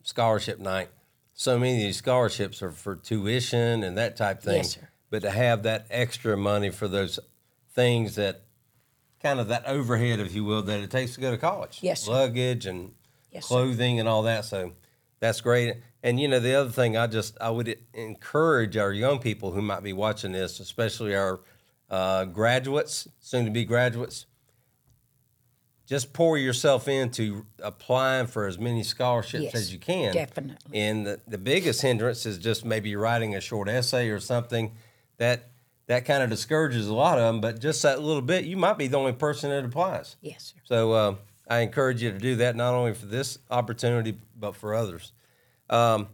scholarship 0.04 0.60
night. 0.60 0.90
So 1.34 1.60
many 1.60 1.74
of 1.74 1.80
these 1.80 1.98
scholarships 1.98 2.62
are 2.62 2.72
for 2.72 2.96
tuition 2.96 3.84
and 3.84 3.98
that 3.98 4.16
type 4.16 4.42
thing. 4.42 4.58
Yes, 4.58 4.76
sir. 4.76 4.90
But 5.10 5.24
to 5.24 5.32
have 5.32 5.64
that 5.64 5.88
extra 5.90 6.38
money 6.38 6.70
for 6.70 6.88
those 6.88 7.20
things 7.74 8.16
that 8.16 8.44
kind 9.22 9.40
of 9.40 9.48
that 9.50 9.66
overhead, 9.66 10.20
if 10.20 10.34
you 10.34 10.44
will, 10.46 10.62
that 10.62 10.80
it 10.80 10.92
takes 10.92 11.16
to 11.16 11.22
go 11.22 11.32
to 11.32 11.38
college. 11.38 11.80
Yes, 11.82 12.04
sir. 12.04 12.12
Luggage 12.12 12.66
and 12.66 12.94
Yes, 13.36 13.44
sir. 13.44 13.48
clothing 13.48 14.00
and 14.00 14.08
all 14.10 14.24
that. 14.24 14.46
So 14.46 14.72
that's 15.20 15.42
great. 15.42 15.76
And 16.02 16.20
you 16.20 16.28
know, 16.28 16.40
the 16.40 16.56
other 16.56 16.70
thing 16.70 16.96
I 16.98 17.08
just 17.08 17.38
I 17.42 17.50
would 17.50 17.78
encourage 17.94 18.78
our 18.78 18.94
young 18.94 19.20
people 19.20 19.52
who 19.52 19.62
might 19.62 19.84
be 19.84 19.94
watching 19.94 20.32
this, 20.32 20.60
especially 20.60 21.16
our 21.16 21.42
uh, 21.90 22.26
graduates, 22.26 23.08
soon 23.20 23.46
to 23.46 23.52
be 23.52 23.66
graduates, 23.66 24.26
just 25.86 26.14
pour 26.14 26.38
yourself 26.38 26.88
into 26.88 27.46
applying 27.62 28.28
for 28.28 28.48
as 28.48 28.58
many 28.58 28.84
scholarships 28.84 29.44
Yes, 29.44 29.56
as 29.56 29.74
you 29.74 29.78
can. 29.80 30.14
definitely. 30.14 30.80
And 30.80 31.06
the, 31.06 31.22
the 31.28 31.38
biggest 31.38 31.82
hindrance 31.82 32.26
is 32.26 32.38
just 32.40 32.66
maybe 32.66 32.96
writing 32.96 33.36
a 33.36 33.42
short 33.42 33.68
essay 33.70 34.10
or 34.10 34.20
something 34.20 34.72
that 35.18 35.50
that 35.88 36.06
kind 36.06 36.24
of 36.24 36.32
discourages 36.32 36.88
a 36.88 36.94
lot 36.94 37.20
of 37.20 37.26
them. 37.26 37.42
But 37.42 37.60
just 37.62 37.84
that 37.84 38.02
little 38.02 38.24
bit, 38.24 38.46
you 38.46 38.58
might 38.58 38.78
be 38.80 38.88
the 38.88 38.98
only 38.98 39.14
person 39.14 39.52
that 39.52 39.64
applies. 39.64 40.16
Yes, 40.22 40.54
sir. 40.56 40.62
So 40.64 40.92
uh, 40.94 41.16
I 41.48 41.60
encourage 41.60 42.02
you 42.02 42.12
to 42.12 42.18
do 42.18 42.38
that 42.38 42.56
not 42.56 42.74
only 42.74 42.94
for 42.94 43.06
this 43.06 43.40
opportunity 43.52 44.18
but 44.38 44.56
for 44.56 44.74
others. 44.74 45.12
Um, 45.70 46.08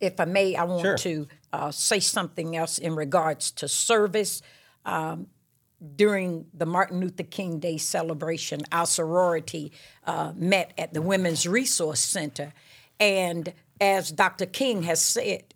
if 0.00 0.18
I 0.18 0.24
may, 0.24 0.56
I 0.56 0.64
want 0.64 0.82
Sure. 0.82 0.96
to 0.98 1.28
uh, 1.52 1.70
say 1.70 2.00
something 2.00 2.56
else 2.56 2.78
in 2.78 2.96
regards 2.96 3.50
to 3.52 3.68
service. 3.68 4.42
Um, 4.84 5.28
during 5.96 6.46
the 6.54 6.66
Martin 6.66 7.00
Luther 7.00 7.24
King 7.24 7.58
Day 7.58 7.76
celebration, 7.76 8.60
our 8.70 8.86
sorority 8.86 9.72
uh, 10.06 10.32
met 10.36 10.72
at 10.78 10.94
the 10.94 11.02
Women's 11.02 11.46
Resource 11.46 11.98
Center. 12.00 12.52
And 13.00 13.52
as 13.80 14.12
Dr. 14.12 14.46
King 14.46 14.84
has 14.84 15.00
said, 15.00 15.54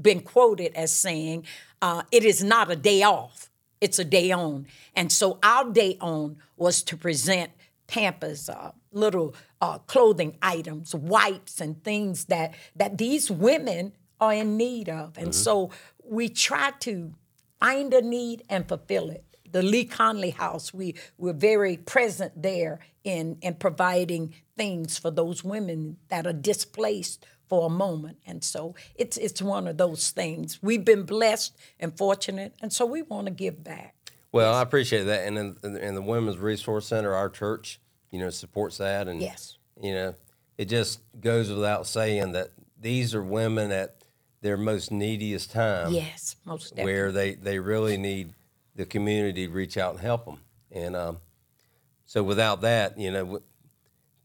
been 0.00 0.20
quoted 0.20 0.72
as 0.74 0.90
saying, 0.92 1.44
uh, 1.80 2.02
it 2.10 2.24
is 2.24 2.42
not 2.42 2.70
a 2.70 2.76
day 2.76 3.02
off, 3.02 3.50
it's 3.80 3.98
a 4.00 4.04
day 4.04 4.32
on. 4.32 4.66
And 4.96 5.12
so 5.12 5.38
our 5.42 5.70
day 5.70 5.96
on 6.00 6.38
was 6.56 6.82
to 6.84 6.96
present 6.96 7.52
Pampers, 7.86 8.48
uh, 8.48 8.72
little 8.92 9.34
uh, 9.60 9.78
clothing 9.78 10.36
items, 10.42 10.94
wipes, 10.94 11.60
and 11.60 11.82
things 11.84 12.26
that, 12.26 12.54
that 12.74 12.98
these 12.98 13.30
women 13.30 13.92
are 14.20 14.34
in 14.34 14.56
need 14.56 14.88
of. 14.88 15.16
And 15.18 15.34
so 15.34 15.70
we 16.04 16.28
try 16.28 16.72
to 16.80 17.14
find 17.60 17.92
a 17.92 18.02
need 18.02 18.42
and 18.48 18.66
fulfill 18.68 19.10
it. 19.10 19.24
The 19.50 19.62
Lee 19.62 19.84
Conley 19.84 20.30
House, 20.30 20.74
we 20.74 20.94
were 21.16 21.32
very 21.32 21.76
present 21.76 22.42
there 22.42 22.80
in, 23.04 23.38
in 23.40 23.54
providing 23.54 24.34
things 24.56 24.98
for 24.98 25.10
those 25.10 25.44
women 25.44 25.98
that 26.08 26.26
are 26.26 26.32
displaced 26.32 27.24
for 27.48 27.66
a 27.66 27.70
moment. 27.70 28.18
And 28.26 28.42
so 28.42 28.74
it's 28.96 29.16
it's 29.16 29.40
one 29.40 29.66
of 29.68 29.76
those 29.76 30.10
things. 30.10 30.62
We've 30.62 30.84
been 30.84 31.04
blessed 31.04 31.56
and 31.78 31.96
fortunate, 31.96 32.54
and 32.60 32.72
so 32.72 32.84
we 32.84 33.02
want 33.02 33.26
to 33.26 33.32
give 33.32 33.62
back. 33.62 33.95
Well, 34.36 34.54
I 34.54 34.62
appreciate 34.62 35.04
that, 35.04 35.26
and 35.26 35.56
in, 35.62 35.76
in 35.76 35.94
the 35.94 36.02
Women's 36.02 36.38
Resource 36.38 36.86
Center, 36.86 37.14
our 37.14 37.28
church, 37.28 37.80
you 38.10 38.18
know, 38.20 38.30
supports 38.30 38.78
that, 38.78 39.08
and 39.08 39.20
Yes. 39.20 39.58
you 39.80 39.92
know, 39.92 40.14
it 40.58 40.66
just 40.66 41.00
goes 41.20 41.50
without 41.50 41.86
saying 41.86 42.32
that 42.32 42.50
these 42.80 43.14
are 43.14 43.22
women 43.22 43.70
at 43.72 43.96
their 44.42 44.56
most 44.56 44.90
neediest 44.92 45.50
time. 45.50 45.92
Yes, 45.92 46.36
most 46.44 46.70
definitely. 46.70 46.92
where 46.92 47.12
they, 47.12 47.34
they 47.34 47.58
really 47.58 47.96
need 47.96 48.34
the 48.74 48.86
community 48.86 49.46
to 49.46 49.52
reach 49.52 49.76
out 49.76 49.92
and 49.92 50.00
help 50.00 50.24
them. 50.26 50.40
And 50.70 50.94
um, 50.94 51.18
so 52.04 52.22
without 52.22 52.60
that, 52.60 52.98
you 52.98 53.10
know, 53.10 53.24
w- 53.24 53.42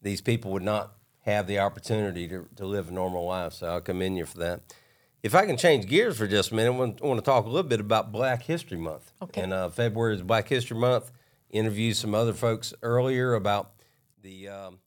these 0.02 0.22
people 0.22 0.52
would 0.52 0.64
not 0.64 0.94
have 1.26 1.48
the 1.48 1.60
opportunity 1.60 2.28
to, 2.28 2.48
to 2.58 2.66
live 2.66 2.90
a 2.90 2.92
normal 2.92 3.26
life. 3.26 3.54
So 3.54 3.76
I 3.76 3.80
commend 3.80 4.18
you 4.18 4.26
for 4.26 4.38
that. 4.40 4.62
If 5.24 5.36
I 5.36 5.46
can 5.46 5.56
change 5.56 5.86
gears 5.86 6.18
for 6.18 6.28
just 6.28 6.52
a 6.52 6.56
minute, 6.56 6.74
I 6.74 6.78
want, 6.78 7.02
I 7.02 7.06
want 7.06 7.20
to 7.20 7.26
talk 7.26 7.46
a 7.46 7.48
little 7.50 7.70
bit 7.70 7.80
about 7.80 8.12
Black 8.12 8.44
History 8.44 8.78
Month. 8.78 9.12
Okay. 9.22 9.42
And 9.42 9.54
uh, 9.54 9.70
February 9.70 10.16
is 10.16 10.24
Black 10.24 10.48
History 10.48 10.78
Month. 10.78 11.12
Interviewed 11.52 11.96
some 11.96 12.16
other 12.16 12.34
folks 12.34 12.74
earlier 12.82 13.36
about 13.36 13.74
the 14.22 14.48
um, 14.48 14.80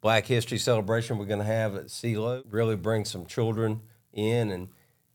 Black 0.00 0.26
History 0.26 0.58
celebration 0.58 1.18
we're 1.18 1.24
going 1.24 1.40
to 1.40 1.44
have 1.44 1.74
at 1.74 1.86
CeeLo. 1.86 2.44
Really 2.48 2.76
bring 2.76 3.04
some 3.04 3.26
children 3.26 3.80
in 4.12 4.50
and 4.50 4.68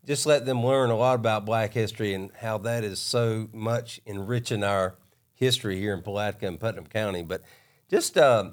just 0.06 0.26
let 0.26 0.46
them 0.46 0.66
learn 0.66 0.90
a 0.90 0.96
lot 0.96 1.16
about 1.16 1.46
Black 1.46 1.74
history 1.74 2.14
and 2.14 2.32
how 2.42 2.58
that 2.58 2.84
is 2.84 3.00
so 3.00 3.48
much 3.54 4.02
enriching 4.06 4.64
our 4.64 4.96
history 5.36 5.80
here 5.80 5.94
in 5.94 6.02
Palatka 6.02 6.48
and 6.48 6.60
Putnam 6.60 6.88
County. 6.88 7.22
But 7.22 7.44
just 7.90 8.18
uh, 8.18 8.52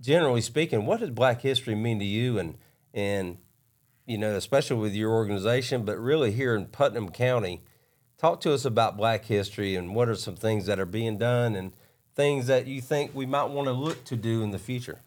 generally 0.00 0.40
speaking, 0.40 0.84
what 0.84 1.00
does 1.00 1.10
Black 1.10 1.40
history 1.40 1.74
mean 1.74 1.98
to 2.00 2.04
you? 2.04 2.38
And 2.38 2.58
and 2.92 3.38
you 4.06 4.18
know, 4.18 4.34
especially 4.34 4.78
with 4.78 4.94
your 4.94 5.12
organization, 5.12 5.84
but 5.84 5.98
really 5.98 6.32
here 6.32 6.54
in 6.54 6.66
Putnam 6.66 7.10
County, 7.10 7.62
talk 8.18 8.40
to 8.40 8.52
us 8.52 8.64
about 8.64 8.96
Black 8.96 9.24
history 9.24 9.76
and 9.76 9.94
what 9.94 10.08
are 10.08 10.14
some 10.14 10.36
things 10.36 10.66
that 10.66 10.78
are 10.78 10.86
being 10.86 11.18
done 11.18 11.54
and 11.54 11.72
things 12.14 12.46
that 12.46 12.66
you 12.66 12.80
think 12.80 13.14
we 13.14 13.26
might 13.26 13.44
want 13.44 13.66
to 13.66 13.72
look 13.72 14.04
to 14.04 14.16
do 14.16 14.42
in 14.42 14.50
the 14.50 14.58
future. 14.58 15.00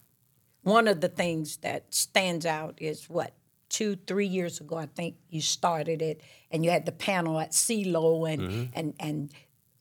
One 0.64 0.88
of 0.88 1.02
the 1.02 1.10
things 1.10 1.58
that 1.58 1.94
stands 1.94 2.46
out 2.46 2.76
is 2.82 3.10
what 3.10 3.34
two, 3.70 3.98
three 4.08 4.26
years 4.26 4.60
ago, 4.60 4.78
I 4.78 4.86
think 4.86 5.16
you 5.30 5.42
started 5.42 6.02
it, 6.02 6.22
and 6.50 6.64
you 6.64 6.72
had 6.72 6.86
the 6.86 6.92
panel 6.92 7.40
at 7.40 7.52
CeeLo, 7.52 8.32
and 8.32 8.70
and 8.74 8.94
and 9.00 9.32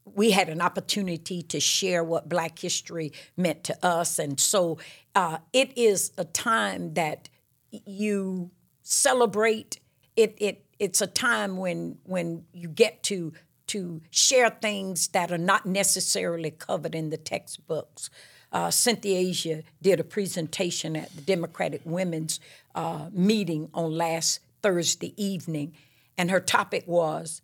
we 0.03 0.31
had 0.31 0.49
an 0.49 0.61
opportunity 0.61 1.41
to 1.43 1.59
share 1.59 2.03
what 2.03 2.29
Black 2.29 2.59
history 2.59 3.11
meant 3.35 3.63
to 3.63 3.85
us, 3.85 4.19
and 4.19 4.39
so 4.39 4.77
uh, 5.15 5.39
it 5.53 5.75
is 5.77 6.11
a 6.17 6.25
time 6.25 6.93
that 6.93 7.29
you 7.71 8.51
celebrate. 8.85 9.79
It 10.15 10.35
it 10.37 10.65
it's 10.79 11.01
a 11.01 11.07
time 11.07 11.57
when 11.57 11.97
when 12.03 12.45
you 12.53 12.69
get 12.69 13.03
to 13.03 13.33
to 13.67 14.01
share 14.11 14.49
things 14.49 15.07
that 15.09 15.31
are 15.31 15.39
not 15.39 15.65
necessarily 15.65 16.51
covered 16.51 16.93
in 16.95 17.09
the 17.09 17.17
textbooks. 17.17 18.09
Uh, 18.51 18.69
Cynthia 18.69 19.17
Asia 19.17 19.63
did 19.81 19.99
a 19.99 20.03
presentation 20.03 20.95
at 20.95 21.13
the 21.15 21.21
Democratic 21.21 21.81
Women's 21.83 22.39
uh, 22.75 23.09
meeting 23.11 23.69
on 23.73 23.91
last 23.91 24.39
Thursday 24.61 25.13
evening, 25.21 25.73
and 26.17 26.29
her 26.29 26.39
topic 26.39 26.83
was 26.87 27.41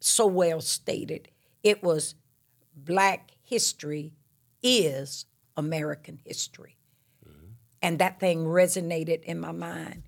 so 0.00 0.26
well 0.26 0.60
stated. 0.60 1.28
It 1.62 1.82
was 1.82 2.14
Black 2.74 3.32
history 3.42 4.14
is 4.62 5.26
American 5.56 6.18
history. 6.24 6.76
And 7.80 7.98
that 7.98 8.18
thing 8.18 8.44
resonated 8.44 9.22
in 9.22 9.38
my 9.38 9.52
mind. 9.52 10.07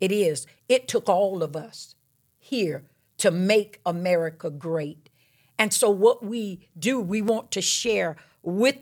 It 0.00 0.12
is. 0.12 0.46
It 0.68 0.88
took 0.88 1.08
all 1.08 1.42
of 1.42 1.56
us 1.56 1.94
here 2.38 2.84
to 3.18 3.30
make 3.30 3.80
America 3.84 4.50
great. 4.50 5.08
And 5.58 5.74
so, 5.74 5.90
what 5.90 6.24
we 6.24 6.68
do, 6.78 7.00
we 7.00 7.20
want 7.20 7.50
to 7.52 7.60
share 7.60 8.16
with 8.42 8.78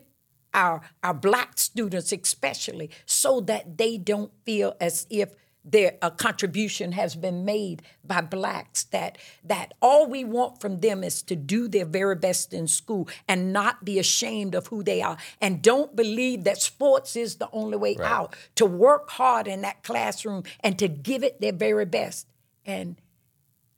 our, 0.53 0.83
our 1.03 1.15
black 1.15 1.59
students, 1.59 2.13
especially, 2.13 2.91
so 3.07 3.41
that 3.41 3.79
they 3.79 3.97
don't 3.97 4.33
feel 4.45 4.75
as 4.81 5.07
if 5.09 5.35
their 5.67 5.99
a 6.01 6.13
contribution 6.13 6.93
has 6.93 7.17
been 7.17 7.45
made 7.45 7.83
by 8.05 8.21
blacks 8.21 8.85
that 8.85 9.19
that 9.45 9.75
all 9.83 10.07
we 10.07 10.23
want 10.25 10.61
from 10.61 10.79
them 10.79 11.03
is 11.03 11.23
to 11.23 11.35
do 11.35 11.67
their 11.67 11.85
very 11.85 12.15
best 12.15 12.55
in 12.55 12.69
school 12.69 13.09
and 13.27 13.53
not 13.53 13.85
be 13.85 13.99
ashamed 13.99 14.55
of 14.55 14.69
who 14.69 14.85
they 14.85 15.03
are. 15.03 15.17
And 15.41 15.61
don't 15.61 15.97
believe 15.97 16.45
that 16.45 16.63
sports 16.63 17.17
is 17.17 17.37
the 17.37 17.49
only 17.53 17.77
way 17.77 17.97
out. 18.01 18.37
To 18.55 18.65
work 18.65 19.11
hard 19.11 19.49
in 19.49 19.63
that 19.63 19.83
classroom 19.83 20.45
and 20.61 20.79
to 20.79 20.87
give 20.87 21.25
it 21.25 21.41
their 21.41 21.53
very 21.53 21.85
best 21.85 22.29
and 22.65 22.97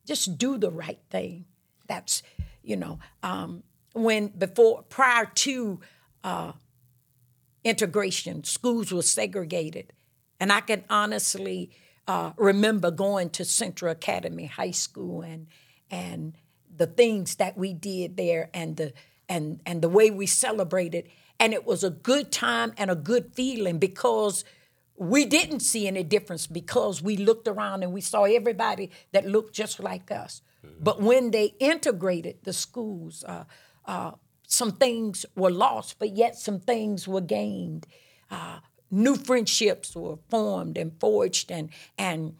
just 0.04 0.36
do 0.36 0.58
the 0.58 0.70
right 0.70 1.00
thing. 1.08 1.46
That's 1.88 2.22
you 2.62 2.76
know 2.76 2.98
um, 3.22 3.62
when 3.94 4.28
before 4.28 4.82
prior 4.82 5.24
to 5.24 5.80
uh, 6.22 6.52
integration 7.64 8.44
schools 8.44 8.92
were 8.92 9.00
segregated 9.02 9.94
and 10.40 10.52
i 10.52 10.60
can 10.60 10.84
honestly 10.88 11.70
uh, 12.08 12.32
remember 12.38 12.90
going 12.90 13.28
to 13.28 13.44
Central 13.44 13.92
Academy 13.92 14.46
High 14.46 14.70
School 14.72 15.20
and 15.20 15.46
and 15.90 16.34
the 16.74 16.86
things 16.86 17.36
that 17.36 17.56
we 17.56 17.74
did 17.74 18.16
there 18.16 18.48
and 18.54 18.76
the 18.78 18.94
and 19.28 19.60
and 19.66 19.82
the 19.82 19.90
way 19.90 20.10
we 20.10 20.26
celebrated 20.26 21.06
and 21.38 21.52
it 21.52 21.66
was 21.66 21.84
a 21.84 21.90
good 21.90 22.32
time 22.32 22.72
and 22.78 22.90
a 22.90 22.96
good 22.96 23.34
feeling 23.34 23.78
because 23.78 24.44
we 24.96 25.26
didn't 25.26 25.60
see 25.60 25.86
any 25.86 26.02
difference 26.02 26.46
because 26.46 27.02
we 27.02 27.16
looked 27.16 27.46
around 27.46 27.82
and 27.82 27.92
we 27.92 28.00
saw 28.00 28.24
everybody 28.24 28.90
that 29.12 29.26
looked 29.26 29.54
just 29.54 29.78
like 29.78 30.10
us. 30.10 30.42
But 30.80 31.00
when 31.00 31.30
they 31.30 31.54
integrated 31.60 32.38
the 32.42 32.52
schools, 32.52 33.22
uh, 33.22 33.44
uh, 33.84 34.12
some 34.48 34.72
things 34.72 35.24
were 35.36 35.52
lost, 35.52 36.00
but 36.00 36.16
yet 36.16 36.36
some 36.36 36.58
things 36.58 37.06
were 37.06 37.20
gained. 37.20 37.86
Uh, 38.28 38.58
new 38.90 39.16
friendships 39.16 39.94
were 39.94 40.18
formed 40.28 40.78
and 40.78 40.98
forged, 41.00 41.50
and 41.50 41.70
and 41.96 42.34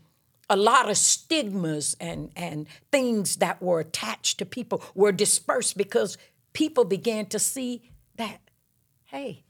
a 0.50 0.57
lot 0.57 0.90
of 0.90 0.97
stigmas 0.97 1.97
and 2.00 2.31
and 2.37 2.67
things 2.90 3.37
that 3.37 3.62
were 3.62 3.81
attached 3.81 4.38
to 4.38 4.47
people 4.47 4.83
were 4.95 5.12
dispersed 5.12 5.76
because 5.76 6.17
people 6.52 6.85
began 6.85 7.26
to 7.26 7.38
see 7.38 7.83
that, 8.17 8.40
hey, 9.05 9.45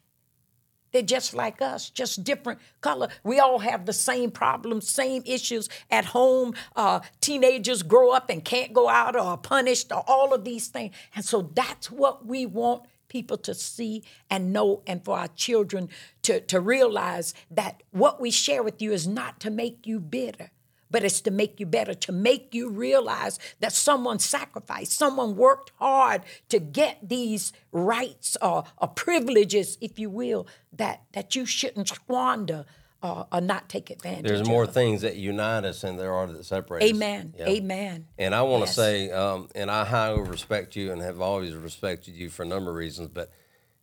they're 0.93 1.02
just 1.02 1.35
like 1.35 1.61
us, 1.61 1.90
just 1.90 2.25
different 2.25 2.61
color. 2.81 3.09
We 3.23 3.38
all 3.38 3.59
have 3.59 3.87
the 3.87 3.93
same 3.93 4.31
problems, 4.31 4.88
same 4.88 5.23
issues 5.26 5.69
at 5.90 6.07
home. 6.07 6.55
Uh, 6.75 7.00
teenagers 7.21 7.83
grow 7.83 8.11
up 8.11 8.31
and 8.31 8.45
can't 8.45 8.73
go 8.73 8.88
out 8.88 9.14
or 9.14 9.21
are 9.21 9.37
punished 9.37 9.93
or 9.93 10.02
all 10.07 10.33
of 10.33 10.45
these 10.45 10.69
things. 10.69 10.95
And 11.14 11.25
so 11.25 11.50
that's 11.55 11.90
what 11.90 12.26
we 12.26 12.47
want 12.47 12.85
people 13.09 13.37
to 13.38 13.55
see 13.55 14.03
and 14.31 14.53
know 14.53 14.83
and 14.87 15.05
for 15.05 15.19
our 15.19 15.29
children 15.29 15.88
to, 16.23 16.41
to 16.41 16.61
realize 16.61 17.35
that 17.50 17.83
what 17.91 18.21
we 18.21 18.31
share 18.31 18.62
with 18.62 18.81
you 18.81 18.93
is 18.93 19.07
not 19.07 19.41
to 19.41 19.50
make 19.50 19.87
you 19.87 20.00
bitter 20.00 20.50
but 20.91 21.05
it's 21.05 21.21
to 21.21 21.31
make 21.31 21.61
you 21.61 21.67
better, 21.67 21.95
to 21.95 22.12
make 22.12 22.55
you 22.55 22.71
realize 22.71 23.38
that 23.61 23.73
someone 23.73 24.19
sacrificed, 24.19 24.93
someone 24.93 25.37
worked 25.37 25.73
hard 25.79 26.23
to 26.49 26.59
get 26.59 26.97
these 27.03 27.53
rights 27.73 28.37
or, 28.41 28.65
or 28.79 28.88
privileges, 28.88 29.77
if 29.81 29.99
you 29.99 30.11
will, 30.11 30.47
that, 30.73 31.03
that 31.12 31.35
you 31.35 31.45
shouldn't 31.45 31.88
squander 31.88 32.65
or, 33.02 33.26
or 33.33 33.40
not 33.40 33.69
take 33.69 33.90
advantage 33.90 34.25
There's 34.25 34.47
more 34.49 34.64
of. 34.64 34.75
things 34.75 35.02
that 35.02 35.17
unite 35.17 35.64
us 35.64 35.83
than 35.83 35.97
there 35.97 36.12
are 36.12 36.26
that 36.26 36.45
separate 36.45 36.83
us. 36.83 36.90
Amen. 36.90 37.33
Yeah. 37.38 37.49
Amen. 37.49 38.07
And 38.19 38.35
I 38.35 38.43
want 38.43 38.62
to 38.64 38.69
Yes. 38.69 38.75
say, 38.76 39.11
um, 39.11 39.49
and 39.55 39.71
I 39.71 39.85
highly 39.85 40.23
respect 40.23 40.75
you 40.76 40.90
and 40.93 41.00
have 41.00 41.21
always 41.21 41.55
respected 41.55 42.14
you 42.14 42.28
for 42.28 42.43
a 42.43 42.47
number 42.47 42.71
of 42.71 42.76
reasons, 42.76 43.09
but 43.09 43.31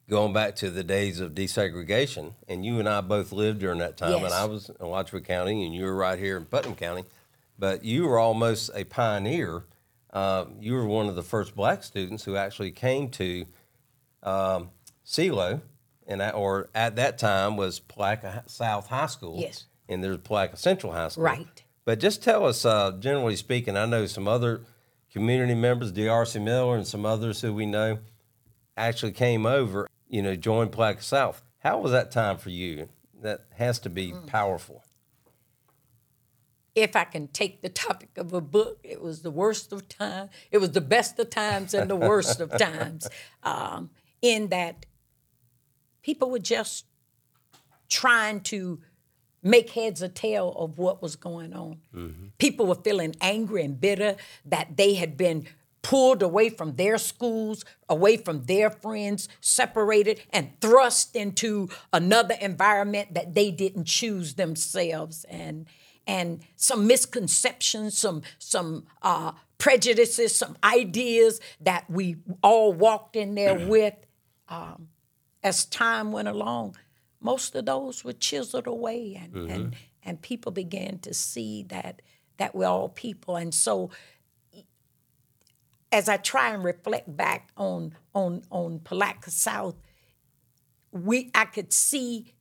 going 0.10 0.34
back 0.34 0.56
to 0.58 0.70
the 0.70 0.84
days 0.84 1.20
of 1.22 1.34
desegregation, 1.34 2.34
and 2.48 2.66
you 2.66 2.80
and 2.80 2.88
I 2.90 3.02
both 3.02 3.32
lived 3.32 3.60
during 3.60 3.80
that 3.80 3.98
time, 3.98 4.12
Yes. 4.12 4.24
and 4.26 4.34
I 4.34 4.46
was 4.46 4.70
in 4.70 4.76
Alachua 4.82 5.22
County, 5.22 5.66
and 5.66 5.74
you 5.74 5.86
were 5.86 5.96
right 5.96 6.20
here 6.20 6.36
in 6.38 6.46
Putnam 6.46 6.76
County, 6.76 7.06
but 7.58 7.86
you 7.86 8.06
were 8.08 8.20
almost 8.20 8.70
a 8.76 8.84
pioneer. 8.84 9.64
Uh, 10.12 10.46
you 10.60 10.74
were 10.74 10.86
one 10.86 11.08
of 11.08 11.16
the 11.16 11.24
first 11.24 11.56
black 11.56 11.84
students 11.84 12.24
who 12.26 12.36
actually 12.36 12.72
came 12.72 13.10
to 13.12 13.46
um, 14.24 14.70
CELO, 15.06 15.62
and 16.08 16.22
that, 16.22 16.36
or 16.36 16.70
at 16.76 16.96
that 16.98 17.18
time 17.18 17.58
was 17.58 17.80
Palatka 17.80 18.44
South 18.48 18.88
High 18.88 19.08
School. 19.08 19.40
Yes. 19.40 19.66
And 19.88 20.04
there's 20.04 20.18
Palatka 20.18 20.58
Central 20.58 20.92
High 20.94 21.10
School. 21.10 21.24
Right. 21.26 21.64
But 21.86 22.00
just 22.00 22.24
tell 22.24 22.46
us, 22.46 22.66
uh, 22.66 22.94
generally 23.00 23.36
speaking, 23.36 23.78
I 23.78 23.86
know 23.86 24.06
some 24.08 24.28
other 24.28 24.62
community 25.12 25.54
members, 25.56 25.92
D.R.C. 25.92 26.40
Miller 26.40 26.76
and 26.76 26.88
some 26.88 27.06
others 27.06 27.42
who 27.42 27.54
we 27.54 27.66
know, 27.66 28.00
actually 28.76 29.12
came 29.12 29.46
over, 29.46 29.88
you 30.10 30.22
know, 30.22 30.36
joined 30.36 30.72
Palatka 30.72 31.04
South. 31.04 31.44
How 31.60 31.80
was 31.80 31.92
that 31.92 32.12
time 32.12 32.38
for 32.38 32.50
you? 32.50 32.90
That 33.22 33.46
has 33.56 33.80
to 33.80 33.90
be 33.90 34.12
Mm. 34.12 34.28
powerful. 34.28 34.84
if 36.76 36.94
I 36.96 37.06
can 37.06 37.30
take 37.30 37.62
the 37.62 37.70
topic 37.70 38.18
of 38.18 38.34
a 38.34 38.42
book, 38.42 38.80
it 38.84 39.02
was 39.02 39.22
the 39.22 39.32
worst 39.32 39.72
of 39.72 39.88
times. 39.88 40.30
It 40.52 40.58
was 40.58 40.72
the 40.72 40.82
best 40.82 41.18
of 41.20 41.30
times 41.30 41.74
and 41.74 41.90
the 41.90 41.96
worst 41.96 42.42
of 42.42 42.52
times. 42.58 43.08
Um, 43.44 43.92
in 44.22 44.50
that 44.50 44.86
people 46.06 46.30
were 46.30 46.38
just 46.38 46.86
trying 47.90 48.40
to 48.40 48.80
make 49.42 49.72
heads 49.72 50.04
or 50.04 50.08
tail 50.08 50.54
of 50.56 50.78
what 50.78 51.02
was 51.02 51.16
going 51.16 51.52
on. 51.52 51.80
People 52.38 52.68
were 52.68 52.76
feeling 52.76 53.16
angry 53.22 53.64
and 53.64 53.82
bitter 53.82 54.16
that 54.46 54.78
they 54.78 54.94
had 54.94 55.18
been 55.18 55.48
pulled 55.82 56.22
away 56.22 56.50
from 56.50 56.76
their 56.76 57.00
schools, 57.00 57.66
away 57.90 58.18
from 58.18 58.44
their 58.44 58.70
friends, 58.70 59.28
separated 59.42 60.22
and 60.30 60.52
thrust 60.62 61.16
into 61.16 61.70
another 61.92 62.36
environment 62.40 63.16
that 63.16 63.34
they 63.34 63.50
didn't 63.50 63.86
choose 63.86 64.36
themselves 64.36 65.26
and 65.26 65.66
and 66.08 66.42
some 66.56 66.86
misconceptions, 66.86 67.98
some 67.98 68.22
some 68.38 68.86
uh, 69.02 69.32
prejudices, 69.58 70.36
some 70.36 70.56
ideas 70.64 71.42
that 71.62 71.90
we 71.90 72.18
all 72.44 72.72
walked 72.74 73.16
in 73.16 73.34
there 73.34 73.68
with. 73.68 73.96
Um, 74.48 74.90
as 75.46 75.64
time 75.64 76.12
went 76.12 76.28
along, 76.28 76.76
most 77.22 77.54
of 77.56 77.68
those 77.68 78.04
were 78.04 78.14
chiseled 78.14 78.66
away, 78.66 79.16
and 79.22 79.34
mm-hmm. 79.34 79.52
and 79.52 79.76
and 80.04 80.22
people 80.22 80.52
began 80.52 80.98
to 81.00 81.14
see 81.14 81.64
that 81.70 82.02
that 82.38 82.56
we're 82.56 82.66
all 82.68 82.90
people, 82.90 83.36
and 83.36 83.54
so 83.54 83.92
as 85.92 86.10
I 86.10 86.18
try 86.18 86.50
and 86.50 86.64
reflect 86.64 87.16
back 87.16 87.52
on 87.56 87.94
on 88.14 88.42
on 88.50 88.80
Palatka 88.80 89.30
South, 89.30 89.76
we 90.92 91.30
I 91.36 91.46
could 91.46 91.72
see 91.72 92.34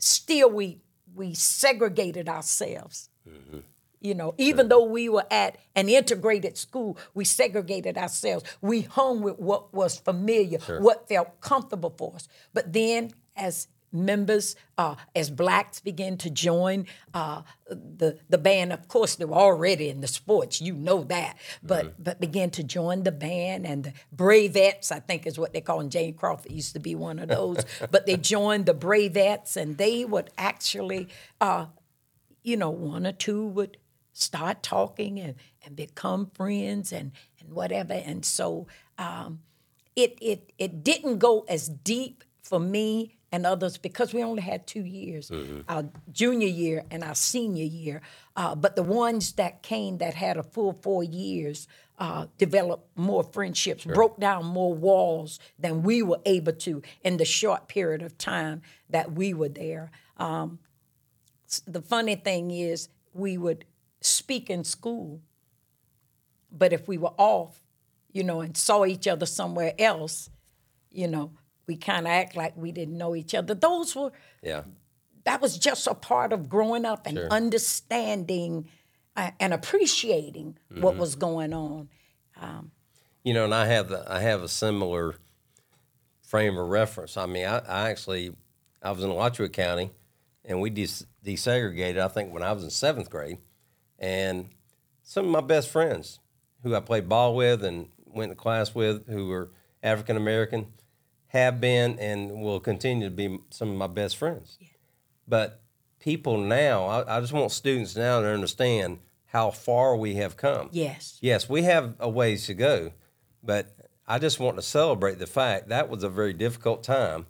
still 0.00 0.50
we 0.50 0.82
we 1.14 1.34
segregated 1.34 2.28
ourselves. 2.28 3.10
Mm-hmm. 3.28 3.60
You 4.02 4.14
know, 4.14 4.34
even 4.36 4.68
though 4.68 4.84
we 4.84 5.08
were 5.08 5.26
at 5.30 5.58
an 5.76 5.88
integrated 5.88 6.58
school, 6.58 6.98
we 7.14 7.24
segregated 7.24 7.96
ourselves. 7.96 8.44
We 8.60 8.82
hung 8.82 9.22
with 9.22 9.38
what 9.38 9.72
was 9.72 9.98
familiar, 9.98 10.58
what 10.80 11.08
felt 11.08 11.40
comfortable 11.40 11.94
for 11.96 12.16
us. 12.16 12.28
But 12.52 12.72
then, 12.72 13.12
as 13.36 13.68
members, 13.92 14.56
uh, 14.78 14.96
as 15.14 15.30
blacks 15.30 15.78
began 15.78 16.16
to 16.16 16.30
join 16.30 16.86
uh, 17.14 17.42
the 17.68 18.18
the 18.28 18.38
band, 18.38 18.72
of 18.72 18.88
course, 18.88 19.14
they 19.14 19.24
were 19.24 19.36
already 19.36 19.88
in 19.88 20.00
the 20.00 20.08
sports. 20.08 20.60
You 20.60 20.74
know 20.74 21.04
that, 21.04 21.36
but 21.62 22.02
but 22.02 22.20
began 22.20 22.50
to 22.50 22.64
join 22.64 23.04
the 23.04 23.12
band 23.12 23.66
and 23.66 23.84
the 23.84 23.92
Bravettes. 24.14 24.90
I 24.90 24.98
think 24.98 25.26
is 25.26 25.38
what 25.38 25.52
they 25.52 25.60
call 25.60 25.78
them. 25.78 25.90
Jane 25.90 26.14
Crawford 26.14 26.50
used 26.52 26.72
to 26.72 26.80
be 26.80 26.94
one 26.94 27.18
of 27.18 27.28
those. 27.28 27.64
but 27.90 28.06
they 28.06 28.16
joined 28.16 28.66
the 28.66 28.74
Bravettes, 28.74 29.56
and 29.56 29.78
they 29.78 30.04
would 30.04 30.30
actually. 30.36 31.08
Uh, 31.40 31.66
you 32.44 32.56
know, 32.56 32.70
one 32.70 33.06
or 33.06 33.12
two 33.12 33.46
would 33.46 33.76
start 34.12 34.62
talking 34.62 35.18
and, 35.18 35.34
and 35.64 35.76
become 35.76 36.30
friends 36.34 36.92
and, 36.92 37.12
and 37.40 37.52
whatever. 37.52 37.94
And 37.94 38.24
so 38.24 38.66
um, 38.98 39.40
it, 39.96 40.18
it, 40.20 40.52
it 40.58 40.84
didn't 40.84 41.18
go 41.18 41.44
as 41.48 41.68
deep 41.68 42.24
for 42.42 42.60
me 42.60 43.16
and 43.30 43.46
others 43.46 43.78
because 43.78 44.12
we 44.12 44.22
only 44.22 44.42
had 44.42 44.66
two 44.66 44.84
years 44.84 45.30
our 45.68 45.88
junior 46.12 46.48
year 46.48 46.84
and 46.90 47.02
our 47.02 47.14
senior 47.14 47.64
year. 47.64 48.02
Uh, 48.36 48.54
but 48.54 48.76
the 48.76 48.82
ones 48.82 49.32
that 49.32 49.62
came 49.62 49.98
that 49.98 50.14
had 50.14 50.36
a 50.36 50.42
full 50.42 50.78
four 50.82 51.02
years 51.02 51.66
uh, 51.98 52.26
developed 52.36 52.86
more 52.96 53.22
friendships, 53.22 53.84
broke 53.84 54.18
down 54.18 54.44
more 54.44 54.74
walls 54.74 55.38
than 55.58 55.82
we 55.82 56.02
were 56.02 56.20
able 56.26 56.52
to 56.52 56.82
in 57.02 57.16
the 57.16 57.24
short 57.24 57.68
period 57.68 58.02
of 58.02 58.18
time 58.18 58.60
that 58.90 59.12
we 59.12 59.32
were 59.32 59.48
there. 59.48 59.90
Um, 60.18 60.58
the 61.66 61.80
funny 61.80 62.16
thing 62.16 62.50
is 62.50 62.88
we 63.14 63.38
would 63.38 63.64
speak 64.04 64.50
in 64.50 64.64
school 64.64 65.20
but 66.50 66.72
if 66.72 66.86
we 66.88 66.98
were 66.98 67.14
off 67.18 67.62
you 68.12 68.22
know 68.22 68.40
and 68.40 68.56
saw 68.56 68.84
each 68.84 69.06
other 69.08 69.26
somewhere 69.26 69.74
else 69.78 70.28
you 70.90 71.08
know 71.08 71.32
we 71.66 71.76
kind 71.76 72.06
of 72.06 72.12
act 72.12 72.36
like 72.36 72.56
we 72.56 72.72
didn't 72.72 72.96
know 72.98 73.14
each 73.14 73.34
other 73.34 73.54
those 73.54 73.94
were 73.96 74.12
Yeah. 74.42 74.62
that 75.24 75.40
was 75.40 75.56
just 75.58 75.86
a 75.86 75.94
part 75.94 76.32
of 76.32 76.48
growing 76.48 76.84
up 76.84 77.06
and 77.06 77.18
understanding 77.18 78.68
uh, 79.16 79.30
and 79.40 79.52
appreciating 79.52 80.58
what 80.80 80.96
was 80.96 81.14
going 81.16 81.52
on 81.52 81.88
You 83.24 83.34
know, 83.34 83.44
and 83.44 83.54
I 83.54 83.66
have 83.66 83.88
the, 83.88 84.04
I 84.10 84.18
have 84.20 84.42
a 84.42 84.48
similar 84.48 85.14
frame 86.22 86.56
of 86.58 86.66
reference. 86.68 87.16
I 87.16 87.26
mean, 87.26 87.46
I, 87.46 87.58
I 87.58 87.90
actually 87.90 88.34
I 88.82 88.90
was 88.90 89.04
in 89.04 89.10
Alachua 89.10 89.48
County, 89.48 89.92
and 90.44 90.60
we 90.60 90.70
des- 90.70 91.04
desegregated. 91.24 91.98
I 92.00 92.08
think 92.08 92.32
when 92.32 92.42
I 92.42 92.50
was 92.52 92.64
in 92.64 92.70
seventh 92.70 93.10
grade, 93.10 93.38
and 94.02 94.50
some 95.02 95.24
of 95.24 95.30
my 95.30 95.40
best 95.40 95.70
friends 95.70 96.18
who 96.62 96.74
I 96.74 96.80
played 96.80 97.08
ball 97.08 97.34
with 97.34 97.64
and 97.64 97.88
went 98.04 98.32
to 98.32 98.36
class 98.36 98.74
with, 98.74 99.08
who 99.08 99.28
were 99.28 99.50
African 99.82 100.16
American, 100.16 100.66
have 101.28 101.60
been 101.60 101.98
and 101.98 102.42
will 102.42 102.60
continue 102.60 103.08
to 103.08 103.14
be 103.14 103.38
some 103.50 103.70
of 103.70 103.76
my 103.76 103.86
best 103.86 104.16
friends. 104.16 104.58
But 105.26 105.62
people 105.98 106.36
now, 106.36 106.84
I, 106.84 107.16
I 107.16 107.20
just 107.20 107.32
want 107.32 107.52
students 107.52 107.96
now 107.96 108.20
to 108.20 108.26
understand 108.26 108.98
how 109.26 109.50
far 109.50 109.96
we 109.96 110.16
have 110.16 110.36
come. 110.36 110.68
yes 110.72 111.18
Yes, 111.22 111.48
we 111.48 111.62
have 111.62 111.94
a 111.98 112.08
ways 112.08 112.46
to 112.46 112.54
go, 112.54 112.92
but 113.42 113.74
I 114.06 114.18
just 114.18 114.38
want 114.38 114.56
to 114.56 114.62
celebrate 114.62 115.18
the 115.18 115.26
fact 115.26 115.68
that 115.68 115.88
was 115.88 116.02
a 116.02 116.10
very 116.10 116.34
difficult 116.34 116.82
time. 116.82 117.26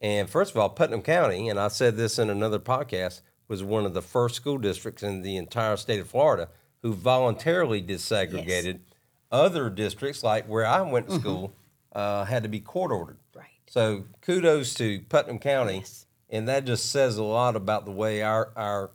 And 0.00 0.30
first 0.30 0.52
of 0.52 0.56
all, 0.56 0.70
Putnam 0.70 1.02
County, 1.02 1.48
and 1.48 1.58
I 1.58 1.68
said 1.68 1.96
this 1.96 2.18
in 2.18 2.30
another 2.30 2.58
podcast, 2.58 3.22
was 3.48 3.62
one 3.62 3.84
of 3.84 3.94
the 3.94 4.02
first 4.02 4.34
school 4.34 4.58
districts 4.58 5.02
in 5.02 5.22
the 5.22 5.36
entire 5.36 5.76
state 5.76 6.00
of 6.00 6.08
Florida 6.08 6.48
who 6.82 6.92
voluntarily 6.92 7.82
desegregated. 7.82 8.80
Other 9.30 9.68
districts, 9.70 10.22
like 10.22 10.46
where 10.46 10.66
I 10.66 10.80
went 10.82 11.08
to 11.08 11.18
school, 11.18 11.52
uh, 11.92 12.24
had 12.24 12.42
to 12.44 12.48
be 12.48 12.60
court 12.60 12.92
ordered. 12.92 13.16
Mm-hmm. 13.30 13.38
Right. 13.40 13.48
So 13.66 14.04
kudos 14.20 14.74
to 14.74 15.00
Putnam 15.08 15.38
County, 15.38 15.78
Yes. 15.78 16.06
and 16.30 16.46
that 16.48 16.64
just 16.64 16.90
says 16.92 17.16
a 17.16 17.24
lot 17.24 17.56
about 17.56 17.84
the 17.86 17.90
way 17.90 18.22
our 18.22 18.52
our 18.56 18.90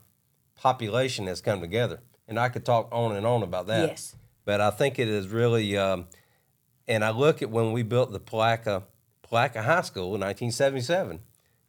population 0.55 1.27
has 1.27 1.41
come 1.41 1.59
together. 1.59 1.99
And 2.27 2.39
I 2.39 2.47
could 2.49 2.63
talk 2.65 2.87
on 2.91 3.15
and 3.15 3.25
on 3.25 3.43
about 3.43 3.67
that. 3.67 3.89
Yes. 3.89 4.15
But 4.45 4.61
I 4.61 4.69
think 4.69 4.97
it 4.99 5.07
is 5.09 5.27
really, 5.27 5.77
um, 5.77 6.07
and 6.87 7.03
I 7.03 7.09
look 7.09 7.41
at 7.41 7.49
when 7.49 7.73
we 7.73 7.83
built 7.83 8.11
the 8.11 8.19
Palatka 8.19 8.83
Palatka 9.21 9.63
High 9.63 9.81
School 9.81 10.15
in 10.15 10.21
1977, 10.21 11.19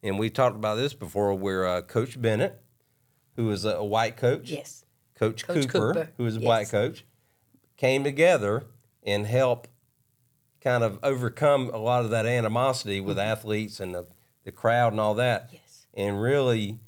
and 0.03 0.19
we 0.19 0.31
talked 0.31 0.57
about 0.57 0.77
this 0.77 0.95
before, 0.95 1.35
where 1.35 1.67
uh, 1.67 1.83
Coach 1.83 2.21
Bennett, 2.21 2.62
who 3.37 3.47
was 3.47 3.65
a, 3.65 3.83
white 3.83 4.17
coach, 4.17 4.51
Yes. 4.51 4.85
Coach, 5.15 5.47
Coach 5.47 5.69
Cooper, 5.69 5.93
Cooper, 5.95 6.09
who 6.17 6.25
was 6.25 6.37
a 6.37 6.41
yes. 6.41 6.47
black 6.47 6.69
coach, 6.71 7.05
came 7.77 8.03
together 8.05 8.65
and 9.05 9.27
helped 9.27 9.69
kind 10.61 10.83
of 10.85 10.99
overcome 11.03 11.71
a 11.73 11.79
lot 11.79 12.05
of 12.05 12.11
that 12.11 12.27
animosity 12.27 13.01
with 13.01 13.19
athletes 13.19 13.81
and 13.81 13.95
the, 13.95 14.07
the 14.45 14.53
crowd 14.53 14.93
and 14.93 15.01
all 15.01 15.15
that. 15.15 15.47
Mm-hmm. 15.47 15.57
Yes. 15.57 15.87
And 15.95 16.23
really 16.23 16.79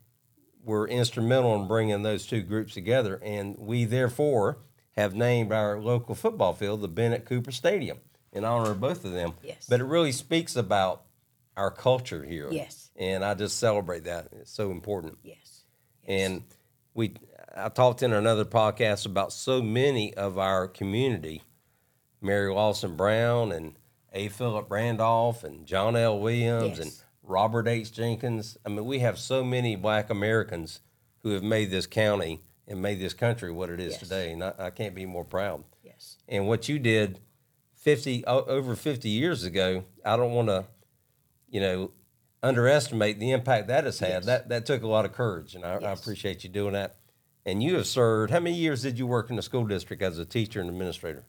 were 0.65 0.89
instrumental 0.89 1.55
in 1.61 1.69
bringing 1.69 2.03
those 2.03 2.27
two 2.27 2.43
groups 2.43 2.75
together. 2.75 3.21
And 3.23 3.57
we 3.59 3.85
therefore 3.85 4.59
have 4.97 5.15
named 5.15 5.53
our 5.53 5.81
local 5.81 6.15
football 6.15 6.55
field 6.55 6.81
the 6.81 6.89
Bennett 6.89 7.25
Cooper 7.25 7.53
Stadium 7.53 7.99
in 8.33 8.45
honor 8.45 8.71
of 8.71 8.81
both 8.81 9.05
of 9.05 9.13
them. 9.13 9.35
Yes. 9.43 9.67
But 9.69 9.81
it 9.81 9.85
really 9.85 10.13
speaks 10.13 10.57
about 10.57 11.03
our 11.57 11.71
culture 11.71 12.25
here. 12.25 12.49
Yes. 12.51 12.91
And 12.97 13.25
I 13.25 13.35
just 13.35 13.59
celebrate 13.59 14.05
that. 14.05 14.29
It's 14.41 14.51
so 14.51 14.71
important. 14.71 15.19
Yes. 15.23 15.54
And 16.07 16.43
we, 16.95 17.15
I 17.57 17.69
talked 17.69 18.03
in 18.03 18.13
another 18.13 18.45
podcast 18.45 19.07
about 19.07 19.33
so 19.33 19.63
many 19.63 20.15
of 20.15 20.39
our 20.39 20.69
community, 20.69 21.43
Mary 22.21 22.53
Lawson 22.53 22.97
Brown 22.97 23.53
and 23.53 23.75
A. 24.13 24.29
Philip 24.29 24.71
Randolph 24.71 25.45
and 25.45 25.67
John 25.67 25.97
L. 25.97 26.19
Williams 26.19 26.79
and 26.79 26.93
Robert 27.23 27.67
H. 27.69 27.93
Jenkins. 27.93 28.57
I 28.65 28.69
mean, 28.69 28.85
we 28.85 28.99
have 29.01 29.19
so 29.19 29.43
many 29.43 29.77
Black 29.77 30.11
Americans 30.11 30.81
who 31.23 31.31
have 31.31 31.43
made 31.43 31.71
this 31.71 31.87
county 31.87 32.43
and 32.69 32.81
made 32.83 33.01
this 33.01 33.15
country 33.15 33.51
what 33.51 33.71
it 33.71 33.81
is 33.81 33.93
Yes. 33.93 34.01
today, 34.01 34.33
and 34.33 34.43
I, 34.45 34.53
I 34.59 34.71
can't 34.71 34.95
be 34.95 35.07
more 35.07 35.25
proud. 35.25 35.65
Yes. 35.83 36.17
And 36.29 36.47
what 36.49 36.69
you 36.69 36.79
did, 36.79 37.21
fifty 37.75 38.25
o- 38.27 38.45
over 38.45 38.75
fifty 38.75 39.09
years 39.11 39.45
ago, 39.45 39.85
I 40.05 40.17
don't 40.17 40.33
want 40.33 40.49
to, 40.49 40.65
you 41.49 41.61
know, 41.61 41.91
underestimate 42.45 43.19
the 43.19 43.33
impact 43.33 43.69
that 43.69 43.85
has 43.85 43.99
had. 43.99 44.09
Yes. 44.11 44.27
That 44.27 44.49
that 44.51 44.67
took 44.67 44.83
a 44.83 44.87
lot 44.87 45.05
of 45.05 45.13
courage, 45.13 45.55
and 45.55 45.65
I, 45.65 45.75
I 45.77 45.93
appreciate 45.93 46.45
you 46.45 46.51
doing 46.51 46.75
that. 46.75 46.97
And 47.47 47.63
you 47.63 47.75
have 47.77 47.87
served. 47.87 48.31
How 48.33 48.41
many 48.41 48.57
years 48.57 48.83
did 48.83 48.99
you 48.99 49.07
work 49.07 49.29
in 49.31 49.37
the 49.37 49.43
school 49.43 49.67
district 49.67 50.03
as 50.03 50.19
a 50.19 50.25
teacher 50.25 50.61
and 50.61 50.71
administrator? 50.71 51.25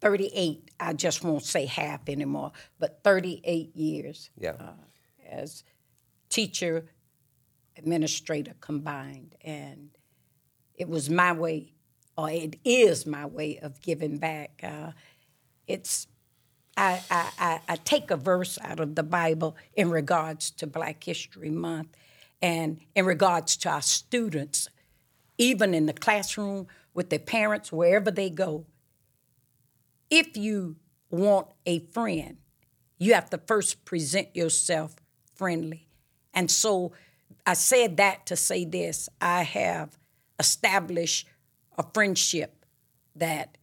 38, 0.00 0.70
I 0.80 0.94
just 0.94 1.22
won't 1.22 1.42
say 1.44 1.66
half 1.66 2.08
anymore, 2.08 2.52
but 2.78 3.00
38 3.04 3.76
years 3.76 4.30
Yeah. 4.38 4.54
as 5.28 5.62
teacher, 6.30 6.86
administrator 7.76 8.54
combined. 8.60 9.34
And 9.42 9.90
it 10.74 10.88
was 10.88 11.10
my 11.10 11.32
way, 11.32 11.74
or 12.16 12.30
it 12.30 12.56
is 12.64 13.04
my 13.04 13.26
way 13.26 13.58
of 13.58 13.80
giving 13.82 14.16
back. 14.16 14.60
Uh, 14.62 14.92
it's, 15.66 16.06
I, 16.80 17.02
I, 17.10 17.60
I, 17.68 17.76
take 17.76 18.10
a 18.10 18.16
verse 18.16 18.58
out 18.62 18.80
of 18.80 18.94
the 18.94 19.02
Bible 19.02 19.56
in 19.74 19.90
regards 19.90 20.50
to 20.52 20.66
Black 20.66 21.04
History 21.04 21.50
Month 21.50 21.96
and 22.40 22.80
in 22.94 23.04
regards 23.04 23.56
to 23.58 23.68
our 23.68 23.82
students, 23.82 24.68
even 25.36 25.74
in 25.74 25.86
the 25.86 25.92
classroom 25.92 26.68
with 26.94 27.10
their 27.10 27.18
parents, 27.18 27.70
wherever 27.70 28.10
they 28.10 28.30
go 28.30 28.64
if 30.10 30.36
you 30.36 30.76
want 31.10 31.46
a 31.64 31.78
friend, 31.78 32.36
you 32.98 33.14
have 33.14 33.30
to 33.30 33.38
first 33.38 33.84
present 33.84 34.34
yourself 34.34 34.96
friendly. 35.34 35.88
And 36.34 36.50
so 36.50 36.92
I 37.46 37.54
said 37.54 37.96
that 37.96 38.26
to 38.26 38.36
say 38.36 38.64
this 38.64 39.08
I 39.20 39.42
have 39.44 39.96
established 40.38 41.26
a 41.78 41.84
friendship 41.94 42.66
that 43.14 43.56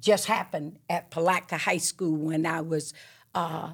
just 0.00 0.26
happened 0.26 0.78
at 0.88 1.10
Palatka 1.10 1.56
High 1.58 1.78
School 1.78 2.16
when 2.16 2.46
I 2.46 2.60
was 2.60 2.92
uh, 3.34 3.72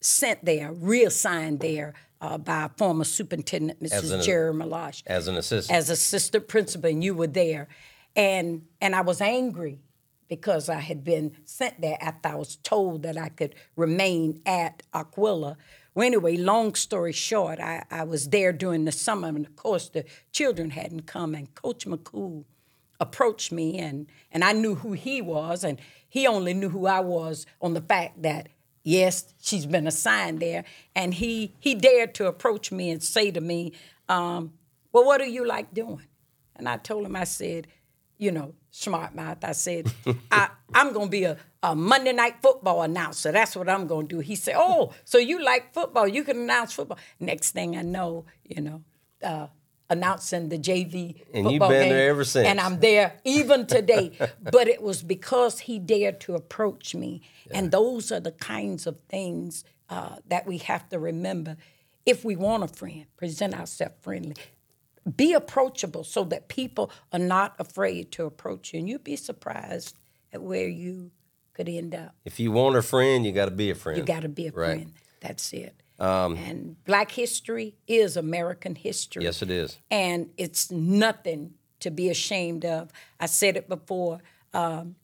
sent 0.00 0.44
there, 0.44 0.72
reassigned 0.72 1.60
there 1.60 1.94
uh, 2.20 2.38
by 2.38 2.70
former 2.76 3.04
superintendent 3.04 3.78
As 3.82 4.10
an- 4.10 4.20
Mrs. 4.20 4.24
Jerry 4.24 4.52
Malash 4.52 5.02
As 5.06 5.28
an 5.28 5.36
assistant. 5.36 5.76
as 5.76 5.90
assistant 5.90 6.48
principal 6.48 6.90
and 6.90 7.02
you 7.02 7.14
were 7.14 7.26
there 7.26 7.68
and 8.16 8.62
and 8.80 8.94
I 8.94 9.00
was 9.00 9.20
angry 9.20 9.80
because 10.28 10.68
I 10.68 10.80
had 10.80 11.04
been 11.04 11.36
sent 11.44 11.80
there 11.80 11.98
after 12.00 12.30
I 12.30 12.34
was 12.36 12.56
told 12.56 13.02
that 13.02 13.18
I 13.18 13.28
could 13.28 13.54
remain 13.76 14.40
at 14.46 14.82
Aquila. 14.94 15.56
Well, 15.94 16.06
anyway, 16.06 16.36
long 16.38 16.74
story 16.74 17.12
short, 17.12 17.60
I, 17.60 17.84
I 17.90 18.04
was 18.04 18.30
there 18.30 18.52
during 18.52 18.84
the 18.86 18.90
summer, 18.90 19.28
and 19.28 19.44
of 19.46 19.54
course 19.54 19.90
the 19.90 20.04
children 20.32 20.70
hadn't 20.70 21.06
come, 21.06 21.34
and 21.34 21.54
Coach 21.54 21.86
McCool 21.86 22.44
approached 23.04 23.52
me, 23.52 23.78
and 23.78 24.06
and 24.32 24.42
I 24.42 24.52
knew 24.52 24.74
who 24.74 24.92
he 24.92 25.22
was, 25.22 25.64
and 25.64 25.78
he 26.08 26.26
only 26.26 26.54
knew 26.54 26.68
who 26.68 26.86
I 26.86 27.00
was 27.00 27.46
on 27.60 27.74
the 27.74 27.80
fact 27.80 28.22
that 28.22 28.48
yes, 28.82 29.32
she's 29.40 29.66
been 29.66 29.86
assigned 29.86 30.40
there, 30.40 30.64
and 30.94 31.14
he 31.14 31.54
he 31.60 31.74
dared 31.74 32.14
to 32.16 32.26
approach 32.26 32.72
me 32.72 32.90
and 32.90 33.02
say 33.02 33.30
to 33.30 33.40
me, 33.40 33.72
um, 34.08 34.52
"Well, 34.92 35.04
what 35.04 35.18
do 35.18 35.30
you 35.30 35.46
like 35.46 35.72
doing?" 35.72 36.06
And 36.56 36.68
I 36.68 36.76
told 36.76 37.04
him, 37.04 37.16
I 37.16 37.24
said, 37.24 37.66
you 38.18 38.30
know, 38.30 38.54
smart 38.70 39.14
mouth. 39.14 39.38
I 39.42 39.52
said, 39.52 39.92
I, 40.30 40.48
I'm 40.74 40.92
going 40.92 41.06
to 41.06 41.10
be 41.10 41.24
a, 41.24 41.36
a 41.62 41.74
Monday 41.74 42.12
night 42.12 42.36
football 42.42 42.82
announcer. 42.82 43.32
That's 43.32 43.56
what 43.56 43.68
I'm 43.68 43.86
going 43.86 44.08
to 44.08 44.16
do. 44.16 44.20
He 44.20 44.36
said, 44.36 44.54
Oh, 44.56 44.92
so 45.04 45.18
you 45.18 45.42
like 45.42 45.72
football? 45.72 46.06
You 46.06 46.24
can 46.24 46.38
announce 46.38 46.72
football. 46.72 46.98
Next 47.20 47.50
thing 47.52 47.76
I 47.76 47.82
know, 47.82 48.24
you 48.44 48.62
know, 48.62 48.82
uh, 49.22 49.48
announcing 49.90 50.48
the 50.48 50.58
JV 50.58 51.22
And 51.32 51.44
you've 51.50 51.60
football 51.60 51.68
been 51.68 51.82
game. 51.82 51.90
there 51.90 52.08
ever 52.10 52.24
since. 52.24 52.48
And 52.48 52.58
I'm 52.60 52.80
there 52.80 53.20
even 53.24 53.66
today. 53.76 54.12
but 54.40 54.68
it 54.68 54.82
was 54.82 55.02
because 55.02 55.60
he 55.60 55.78
dared 55.78 56.20
to 56.20 56.34
approach 56.34 56.94
me. 56.94 57.22
And 57.50 57.70
those 57.70 58.10
are 58.10 58.20
the 58.20 58.32
kinds 58.32 58.86
of 58.86 58.98
things 59.08 59.64
uh, 59.90 60.16
that 60.28 60.46
we 60.46 60.58
have 60.58 60.88
to 60.88 60.98
remember. 60.98 61.56
If 62.06 62.24
we 62.24 62.36
want 62.36 62.62
a 62.64 62.68
friend, 62.68 63.06
present 63.16 63.54
ourselves 63.54 63.94
friendly 64.02 64.34
be 65.16 65.34
approachable 65.34 66.02
so 66.02 66.24
that 66.24 66.48
people 66.48 66.90
are 67.12 67.18
not 67.18 67.54
afraid 67.58 68.10
to 68.12 68.24
approach 68.24 68.72
you. 68.72 68.78
And 68.80 68.88
you'd 68.88 69.04
be 69.04 69.16
surprised 69.16 69.98
at 70.32 70.42
where 70.42 70.66
you 70.68 71.10
could 71.52 71.68
end 71.68 71.94
up. 71.94 72.14
if 72.24 72.40
you 72.40 72.50
want 72.50 72.76
a 72.76 72.82
friend, 72.82 73.24
you 73.26 73.30
got 73.32 73.44
to 73.44 73.50
be 73.50 73.70
a 73.70 73.74
friend. 73.74 73.98
You 73.98 74.04
got 74.04 74.22
to 74.22 74.28
be 74.30 74.46
a 74.46 74.50
Right. 74.52 74.76
Friend. 74.76 74.92
That's 75.20 75.52
it. 75.52 75.74
And 76.36 76.84
Black 76.84 77.10
history 77.12 77.76
is 77.86 78.16
American 78.16 78.74
history. 78.74 79.24
Yes, 79.24 79.42
it 79.42 79.50
is. 79.50 79.78
And 79.90 80.30
it's 80.36 80.70
nothing 80.70 81.54
to 81.80 81.90
be 81.90 82.08
ashamed 82.08 82.64
of. 82.64 82.90
I 83.20 83.26
said 83.26 83.56
it 83.56 83.68
before. 83.68 84.20
Um, 84.52 84.96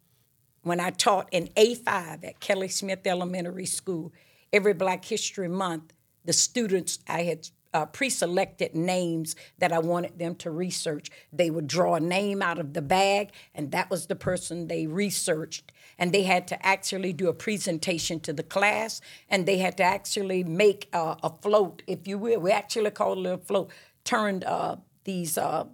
when 0.62 0.80
I 0.80 0.90
taught 0.90 1.28
in 1.32 1.48
A5 1.56 2.24
at 2.24 2.40
Kelly 2.40 2.68
Smith 2.68 3.06
Elementary 3.06 3.66
School, 3.66 4.12
every 4.52 4.74
Black 4.74 5.04
History 5.04 5.48
Month, 5.48 5.92
the 6.24 6.32
students, 6.32 6.98
I 7.08 7.22
had 7.22 7.48
uh, 7.72 7.86
pre 7.86 8.10
selected 8.10 8.74
names 8.74 9.36
that 9.58 9.72
I 9.72 9.78
wanted 9.78 10.18
them 10.18 10.34
to 10.36 10.50
research. 10.50 11.10
They 11.32 11.50
would 11.50 11.66
draw 11.66 11.94
a 11.94 12.00
name 12.00 12.42
out 12.42 12.58
of 12.58 12.72
the 12.72 12.82
bag, 12.82 13.30
and 13.54 13.70
that 13.72 13.90
was 13.90 14.06
the 14.06 14.16
person 14.16 14.68
they 14.68 14.86
researched. 14.86 15.72
And 15.98 16.12
they 16.12 16.22
had 16.22 16.48
to 16.48 16.66
actually 16.66 17.12
do 17.12 17.28
a 17.28 17.34
presentation 17.34 18.20
to 18.20 18.32
the 18.32 18.42
class, 18.42 19.00
and 19.28 19.46
they 19.46 19.58
had 19.58 19.76
to 19.78 19.82
actually 19.82 20.44
make 20.44 20.88
uh, 20.92 21.16
a 21.22 21.30
float, 21.42 21.82
if 21.86 22.08
you 22.08 22.18
will. 22.18 22.40
We 22.40 22.52
actually 22.52 22.90
called 22.90 23.26
it 23.26 23.30
a 23.30 23.38
float, 23.38 23.70
turned 24.04 24.44
uh, 24.44 24.76
these 25.04 25.36
uh, 25.36 25.64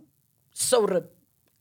soda 0.52 1.04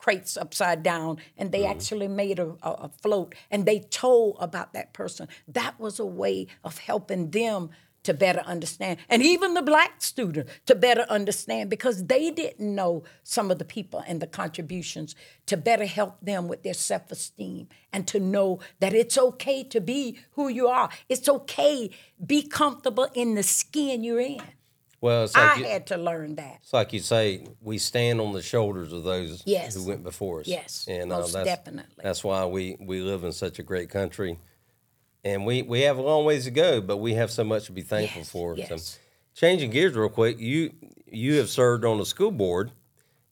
crates 0.06 0.38
upside 0.38 0.84
down 0.84 1.17
and 1.36 1.52
they 1.52 1.65
actually 1.65 2.08
made 2.08 2.38
a, 2.38 2.54
a 2.62 2.89
float 3.02 3.34
and 3.50 3.65
they 3.65 3.80
told 3.80 4.38
about 4.39 4.71
that 4.71 4.93
person 4.93 5.28
that 5.48 5.80
was 5.80 6.00
a 6.00 6.06
way 6.06 6.45
of 6.63 6.78
helping 6.78 7.32
them 7.32 7.71
to 8.06 8.13
better 8.13 8.41
understand 8.41 8.98
and 9.10 9.22
even 9.22 9.54
the 9.54 9.62
black 9.62 10.02
student 10.02 10.48
to 10.65 10.74
better 10.76 11.06
understand 11.10 11.70
because 11.70 12.06
they 12.06 12.32
didn't 12.32 12.74
know 12.76 13.04
some 13.24 13.52
of 13.52 13.58
the 13.60 13.65
people 13.65 14.04
and 14.08 14.22
the 14.22 14.28
contributions 14.28 15.15
to 15.46 15.58
better 15.58 15.86
help 15.86 16.20
them 16.22 16.48
with 16.48 16.63
their 16.63 16.74
self-esteem 16.74 17.68
and 17.91 18.08
to 18.08 18.20
know 18.20 18.60
that 18.80 18.94
it's 18.94 19.18
okay 19.18 19.63
to 19.63 19.82
be 19.82 20.18
who 20.32 20.48
you 20.48 20.68
are 20.68 20.89
it's 21.10 21.28
okay 21.28 21.89
be 22.26 22.41
comfortable 22.44 23.08
in 23.13 23.36
the 23.36 23.44
skin 23.44 24.04
you're 24.04 24.20
in 24.20 24.41
Well, 25.02 25.26
it's 25.26 25.36
i 25.36 25.56
you, 25.58 25.65
had 25.65 25.86
to 25.88 25.98
learn 25.98 26.36
that 26.36 26.60
it's 26.62 26.74
like 26.74 26.94
you 26.94 27.00
say, 27.00 27.44
we 27.62 27.78
stand 27.78 28.22
on 28.22 28.32
the 28.34 28.41
shoulders 28.41 28.94
of 28.94 29.04
those 29.04 29.44
Yes. 29.46 29.76
who 29.76 29.84
went 29.88 30.04
before 30.04 30.39
us. 30.41 30.48
Yes, 30.48 30.86
and 30.88 31.12
uh, 31.12 31.18
most 31.20 31.34
that's, 31.34 31.46
definitely. 31.46 32.02
That's 32.02 32.24
why 32.24 32.46
we, 32.46 32.78
we 32.80 33.02
live 33.02 33.24
in 33.24 33.32
such 33.32 33.60
a 33.60 33.63
great 33.63 33.89
country. 33.89 34.39
And 35.26 35.44
we, 35.44 35.64
we 35.64 35.82
have 35.82 35.98
a 35.98 36.02
long 36.04 36.24
ways 36.24 36.46
to 36.46 36.52
go, 36.52 36.80
but 36.80 36.98
we 36.98 37.16
have 37.16 37.32
so 37.32 37.44
much 37.44 37.66
to 37.66 37.72
be 37.72 37.82
thankful 37.82 38.22
Yes, 38.22 38.30
for. 38.30 38.56
yes. 38.56 38.70
So, 38.70 39.00
changing 39.34 39.72
gears 39.72 39.96
real 39.96 40.08
quick, 40.08 40.40
you 40.40 40.72
you 41.12 41.36
have 41.36 41.50
served 41.50 41.84
on 41.84 41.98
the 41.98 42.06
school 42.06 42.30
board 42.32 42.72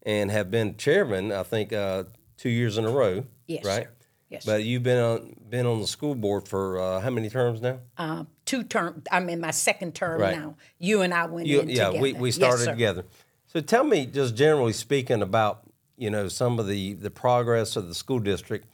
and 0.02 0.32
have 0.32 0.50
been 0.50 0.76
chairman, 0.76 1.32
I 1.32 1.44
think, 1.44 1.72
uh, 1.72 2.06
two 2.38 2.50
years 2.50 2.78
in 2.80 2.86
a 2.86 2.90
row. 2.90 3.26
Yes, 3.48 3.64
right. 3.64 3.84
sir. 3.84 3.90
Yes, 4.30 4.46
But 4.46 4.64
you've 4.64 4.82
been 4.82 4.98
on 5.00 5.36
been 5.48 5.68
on 5.68 5.80
the 5.82 5.88
school 5.88 6.16
board 6.16 6.48
for 6.48 6.80
uh, 6.80 7.00
how 7.00 7.12
many 7.12 7.30
terms 7.30 7.62
now? 7.62 7.78
uh, 8.00 8.24
two 8.46 8.64
term. 8.64 9.04
I'm 9.12 9.30
in 9.30 9.40
my 9.40 9.52
second 9.52 9.94
term 9.94 10.20
Right. 10.20 10.36
now. 10.36 10.56
You 10.80 11.04
and 11.04 11.14
I 11.14 11.26
went 11.28 11.46
You, 11.48 11.60
in 11.60 11.70
yeah, 11.70 11.88
together. 11.90 12.00
we, 12.02 12.14
we 12.14 12.30
Yes, 12.30 12.36
started 12.36 12.64
sir. 12.64 12.72
together. 12.72 13.06
So 13.46 13.62
tell 13.62 13.84
me, 13.84 14.08
just 14.08 14.36
generally 14.36 14.74
speaking, 14.74 15.22
about 15.22 15.62
you 15.96 16.10
know 16.10 16.28
some 16.28 16.58
of 16.58 16.66
the 16.68 16.94
the 16.96 17.12
progress 17.12 17.76
of 17.76 17.88
the 17.88 17.94
school 17.94 18.18
district. 18.20 18.66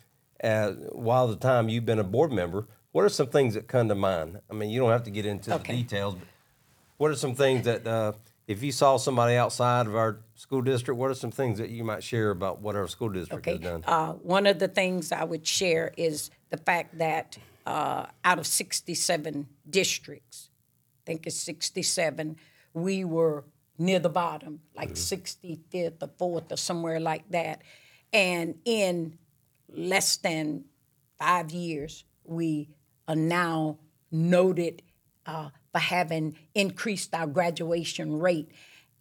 Uh, 0.42 0.72
while 0.94 1.28
the 1.28 1.36
time 1.36 1.68
you've 1.68 1.86
been 1.86 2.00
a 2.00 2.04
board 2.06 2.32
member, 2.32 2.66
what 2.92 3.06
are 3.06 3.10
some 3.10 3.28
things 3.28 3.54
that 3.54 3.68
come 3.68 3.88
to 3.90 3.96
mind? 3.96 4.40
I 4.50 4.54
mean, 4.54 4.70
you 4.70 4.80
don't 4.80 4.92
have 4.92 5.04
to 5.04 5.12
get 5.12 5.26
into 5.26 5.54
Okay. 5.54 5.74
the 5.74 5.84
details, 5.84 6.16
but 6.16 6.28
what 6.98 7.12
are 7.12 7.16
some 7.16 7.36
things 7.36 7.66
that 7.66 7.86
uh, 7.86 8.14
if 8.48 8.64
you 8.64 8.72
saw 8.72 8.98
somebody 8.98 9.36
outside 9.36 9.86
of 9.88 9.96
our 9.96 10.20
school 10.36 10.62
district, 10.62 10.98
what 11.00 11.12
are 11.12 11.16
some 11.16 11.32
things 11.32 11.60
that 11.60 11.70
you 11.70 11.84
might 11.84 12.04
share 12.04 12.32
about 12.32 12.62
what 12.62 12.76
our 12.76 12.88
school 12.88 13.10
district 13.10 13.46
has 13.46 13.60
done? 13.60 13.84
Uh, 13.86 14.14
one 14.14 14.48
of 14.48 14.60
the 14.60 14.68
things 14.68 15.12
I 15.12 15.24
would 15.24 15.46
share 15.46 15.94
is 15.98 16.32
the 16.50 16.58
fact 16.58 16.98
that 16.98 17.38
uh, 17.66 18.08
out 18.26 18.40
of 18.40 18.48
67 18.48 19.48
districts, 19.70 20.50
I 20.96 21.02
think 21.06 21.28
it's 21.28 21.36
67, 21.38 22.38
we 22.74 23.04
were 23.06 23.46
near 23.78 24.00
the 24.00 24.10
bottom, 24.10 24.62
like 24.76 24.92
65th 24.94 26.02
or 26.20 26.42
4th 26.42 26.52
or 26.52 26.58
somewhere 26.58 27.00
like 27.00 27.30
that. 27.30 27.62
And 28.12 28.56
in 28.66 29.18
less 29.72 30.18
than 30.18 30.66
five 31.20 31.52
years, 31.52 32.04
we 32.24 32.70
are 33.10 33.16
now 33.16 33.80
noted 34.12 34.84
uh, 35.26 35.50
for 35.74 35.80
having 35.80 36.38
increased 36.56 37.14
our 37.14 37.28
graduation 37.28 38.20
rate. 38.20 38.50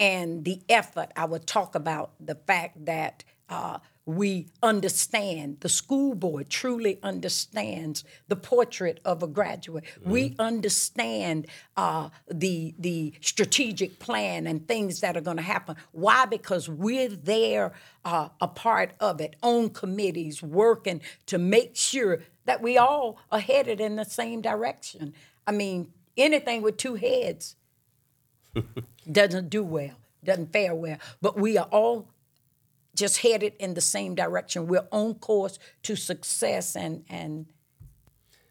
And 0.01 0.45
the 0.45 0.63
effort, 0.69 1.11
I 1.15 1.27
would 1.27 1.47
talk 1.47 1.75
about 1.75 2.13
the 2.19 2.35
fact 2.35 2.87
that 2.87 3.25
uh, 3.49 3.79
we 4.09 4.47
understand, 4.63 5.59
the 5.61 5.69
school 5.69 6.15
board 6.15 6.49
truly 6.49 6.99
understands 7.03 8.05
the 8.29 8.37
portrait 8.37 9.01
of 9.05 9.23
a 9.23 9.27
graduate. 9.27 9.85
We 10.03 10.35
understand 10.39 11.47
uh, 11.77 12.09
the, 12.27 12.75
the 12.79 13.13
strategic 13.21 13.99
plan 13.99 14.47
and 14.47 14.67
things 14.67 15.01
that 15.01 15.17
are 15.19 15.21
going 15.21 15.37
to 15.37 15.43
happen. 15.43 15.77
Why? 15.93 16.25
Because 16.25 16.71
we're 16.71 17.11
there, 17.11 17.75
uh, 18.05 18.31
a 18.41 18.49
part 18.49 18.93
of 18.99 19.21
it, 19.21 19.37
on 19.43 19.71
committees, 19.71 20.43
working 20.43 21.03
to 21.27 21.37
make 21.37 21.77
sure 21.77 22.21
that 22.49 22.61
we 22.63 22.77
all 22.79 23.19
are 23.31 23.41
headed 23.41 23.81
in 23.81 23.97
the 23.97 24.05
same 24.05 24.41
direction. 24.41 25.15
I 25.47 25.53
mean, 25.53 25.93
anything 26.17 26.63
with 26.63 26.77
two 26.77 26.97
heads 26.97 27.57
doesn't 29.11 29.51
do 29.51 29.63
well, 29.65 29.95
doesn't 30.25 30.53
fare 30.53 30.75
well. 30.75 30.99
But 31.23 31.39
we 31.39 31.57
are 31.59 31.69
all 31.71 32.09
just 32.97 33.19
headed 33.19 33.53
in 33.59 33.75
the 33.75 33.81
same 33.81 34.15
direction. 34.15 34.67
We're 34.67 34.89
on 34.91 35.15
course 35.15 35.59
to 35.85 35.95
success, 35.97 36.75
and 36.75 37.05
and 37.09 37.47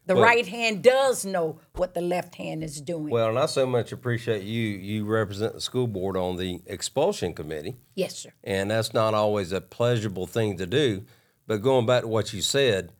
the 0.06 0.14
Well- 0.14 0.24
right 0.24 0.46
hand 0.46 0.82
does 0.82 1.24
know 1.26 1.60
what 1.74 1.92
the 1.94 2.00
left 2.00 2.36
hand 2.36 2.64
is 2.64 2.80
doing. 2.80 3.10
Well, 3.10 3.28
and 3.28 3.38
I 3.38 3.46
so 3.46 3.66
much 3.66 3.92
appreciate 3.92 4.42
you. 4.42 4.62
You 4.62 5.04
represent 5.04 5.52
the 5.54 5.60
school 5.60 5.86
board 5.86 6.16
on 6.16 6.36
the 6.36 6.60
expulsion 6.66 7.34
committee. 7.34 7.76
yes, 7.94 8.16
sir. 8.16 8.32
and 8.44 8.70
that's 8.70 8.94
not 8.94 9.12
always 9.14 9.52
a 9.52 9.60
pleasurable 9.60 10.26
thing 10.26 10.56
to 10.58 10.66
do. 10.66 11.04
But 11.46 11.62
going 11.62 11.86
back 11.86 12.02
to 12.02 12.08
what 12.08 12.32
you 12.32 12.42
said, 12.42 12.92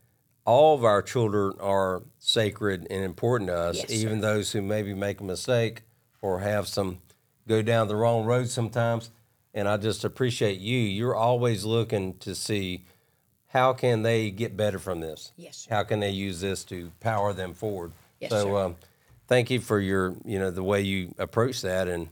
all 0.49 0.75
of 0.75 0.83
our 0.83 1.03
children 1.03 1.53
are 1.61 2.03
sacred 2.19 2.87
and 2.91 3.05
important 3.05 3.49
to 3.49 3.55
us, 3.57 3.77
Yes, 3.77 3.89
sir. 3.89 3.95
even 3.95 4.21
those 4.23 4.53
who 4.53 4.63
maybe 4.63 4.95
make 4.95 5.21
a 5.21 5.25
mistake 5.25 5.83
or 6.23 6.41
have 6.41 6.67
some 6.67 6.99
go 7.47 7.61
down 7.61 7.87
the 7.89 7.95
wrong 7.97 8.25
road 8.25 8.49
sometimes. 8.49 9.11
And 9.53 9.69
I 9.69 9.77
just 9.77 10.05
appreciate 10.05 10.59
you. 10.59 10.79
You're 10.79 11.15
always 11.15 11.65
looking 11.67 12.17
to 12.19 12.35
see 12.35 12.85
how 13.49 13.75
can 13.75 14.03
they 14.03 14.31
get 14.31 14.57
better 14.57 14.79
from 14.79 15.01
this. 15.01 15.33
Yes, 15.37 15.59
sir. 15.59 15.75
How 15.75 15.83
can 15.83 16.01
they 16.01 16.11
use 16.11 16.41
this 16.41 16.65
to 16.65 16.93
power 17.01 17.35
them 17.35 17.53
forward? 17.53 17.93
Yes, 18.19 18.31
so, 18.31 18.45
sir. 18.45 18.57
Um, 18.57 18.77
thank 19.27 19.51
you 19.51 19.61
for 19.61 19.79
your, 19.81 20.15
you 20.25 20.39
know, 20.39 20.51
the 20.51 20.63
way 20.63 20.81
you 20.81 21.15
approach 21.19 21.61
that. 21.61 21.89
And 21.89 22.09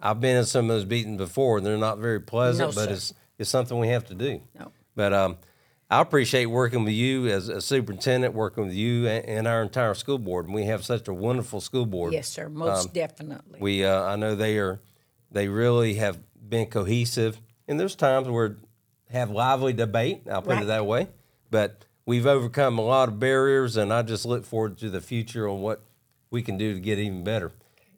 I've 0.00 0.20
been 0.20 0.36
in 0.36 0.44
some 0.44 0.66
of 0.70 0.76
those 0.76 0.86
meetings 0.86 1.18
before. 1.18 1.58
and 1.58 1.66
They're 1.66 1.76
not 1.78 1.98
very 1.98 2.20
pleasant, 2.20 2.70
No, 2.70 2.74
but 2.80 2.88
sir. 2.88 2.92
it's 2.94 3.14
it's 3.38 3.50
something 3.50 3.76
we 3.78 3.88
have 3.88 4.04
to 4.06 4.14
do. 4.14 4.40
No. 4.56 4.70
But 4.94 5.12
um, 5.12 5.36
I 5.92 6.00
appreciate 6.00 6.46
working 6.46 6.84
with 6.84 6.94
you 6.94 7.26
as 7.26 7.50
a 7.50 7.60
superintendent, 7.60 8.32
working 8.32 8.64
with 8.64 8.72
you 8.74 9.06
and, 9.06 9.46
our 9.46 9.60
entire 9.60 9.92
school 9.92 10.18
board. 10.18 10.46
And 10.46 10.54
we 10.54 10.64
have 10.64 10.86
such 10.86 11.06
a 11.06 11.12
wonderful 11.12 11.60
school 11.60 11.84
board. 11.84 12.14
Yes, 12.14 12.28
sir. 12.28 12.48
Most 12.48 12.94
definitely. 12.94 13.58
We 13.60 13.84
uh, 13.84 14.02
I 14.04 14.16
know 14.16 14.34
they 14.34 14.56
are 14.56 14.80
they 15.30 15.48
really 15.48 15.94
have 15.94 16.18
been 16.48 16.68
cohesive. 16.68 17.42
And 17.68 17.78
there's 17.78 17.94
times 17.94 18.26
where 18.26 18.48
we 18.48 19.14
have 19.14 19.30
lively 19.30 19.74
debate. 19.74 20.22
I'll 20.30 20.40
put 20.40 20.52
Right. 20.54 20.62
it 20.62 20.66
that 20.66 20.86
way. 20.86 21.08
But 21.50 21.84
we've 22.06 22.26
overcome 22.26 22.78
a 22.78 22.82
lot 22.82 23.10
of 23.10 23.18
barriers, 23.20 23.76
and 23.76 23.92
I 23.92 24.00
just 24.00 24.24
look 24.24 24.46
forward 24.46 24.78
to 24.78 24.88
the 24.88 25.02
future 25.02 25.46
on 25.46 25.60
what 25.60 25.82
we 26.30 26.40
can 26.40 26.56
do 26.56 26.72
to 26.72 26.80
get 26.80 26.98
even 26.98 27.22
better. 27.22 27.52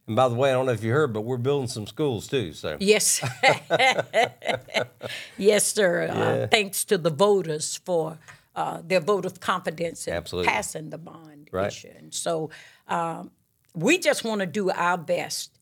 And 0.07 0.17
by 0.17 0.29
the 0.29 0.35
way, 0.35 0.51
I 0.51 0.53
don't 0.53 0.67
know 0.67 0.73
if 0.73 0.85
you 0.85 0.93
heard, 0.93 1.13
but 1.15 1.23
we're 1.23 1.39
building 1.39 1.69
some 1.69 1.87
schools 1.87 2.27
too. 2.29 2.53
So 2.53 2.77
Yes. 2.79 3.23
yes, 5.39 5.67
sir. 5.67 6.09
Uh, 6.11 6.47
thanks 6.51 6.85
to 6.87 6.99
the 6.99 7.11
voters 7.11 7.81
for 7.85 8.19
uh, 8.55 8.83
their 8.85 9.01
vote 9.01 9.25
of 9.25 9.41
confidence 9.41 10.07
in 10.07 10.15
Absolutely. 10.15 10.49
passing 10.51 10.91
the 10.91 10.99
bond 10.99 11.49
Right. 11.53 11.69
issue. 11.69 11.89
And 11.97 12.13
so 12.13 12.51
um, 12.89 13.31
we 13.75 13.99
just 13.99 14.25
want 14.25 14.41
to 14.41 14.47
do 14.47 14.71
our 14.71 14.99
best 14.99 15.59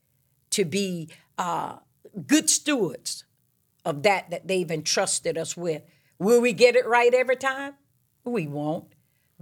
to 0.50 0.64
be 0.64 1.08
uh, 1.38 1.76
good 2.26 2.50
stewards 2.50 3.24
of 3.84 4.02
that 4.02 4.30
that 4.30 4.46
they've 4.48 4.70
entrusted 4.70 5.38
us 5.38 5.56
with. 5.56 5.82
Will 6.18 6.40
we 6.40 6.52
get 6.52 6.76
it 6.76 6.86
right 6.86 7.12
every 7.14 7.36
time? 7.36 7.74
We 8.24 8.46
won't. 8.46 8.91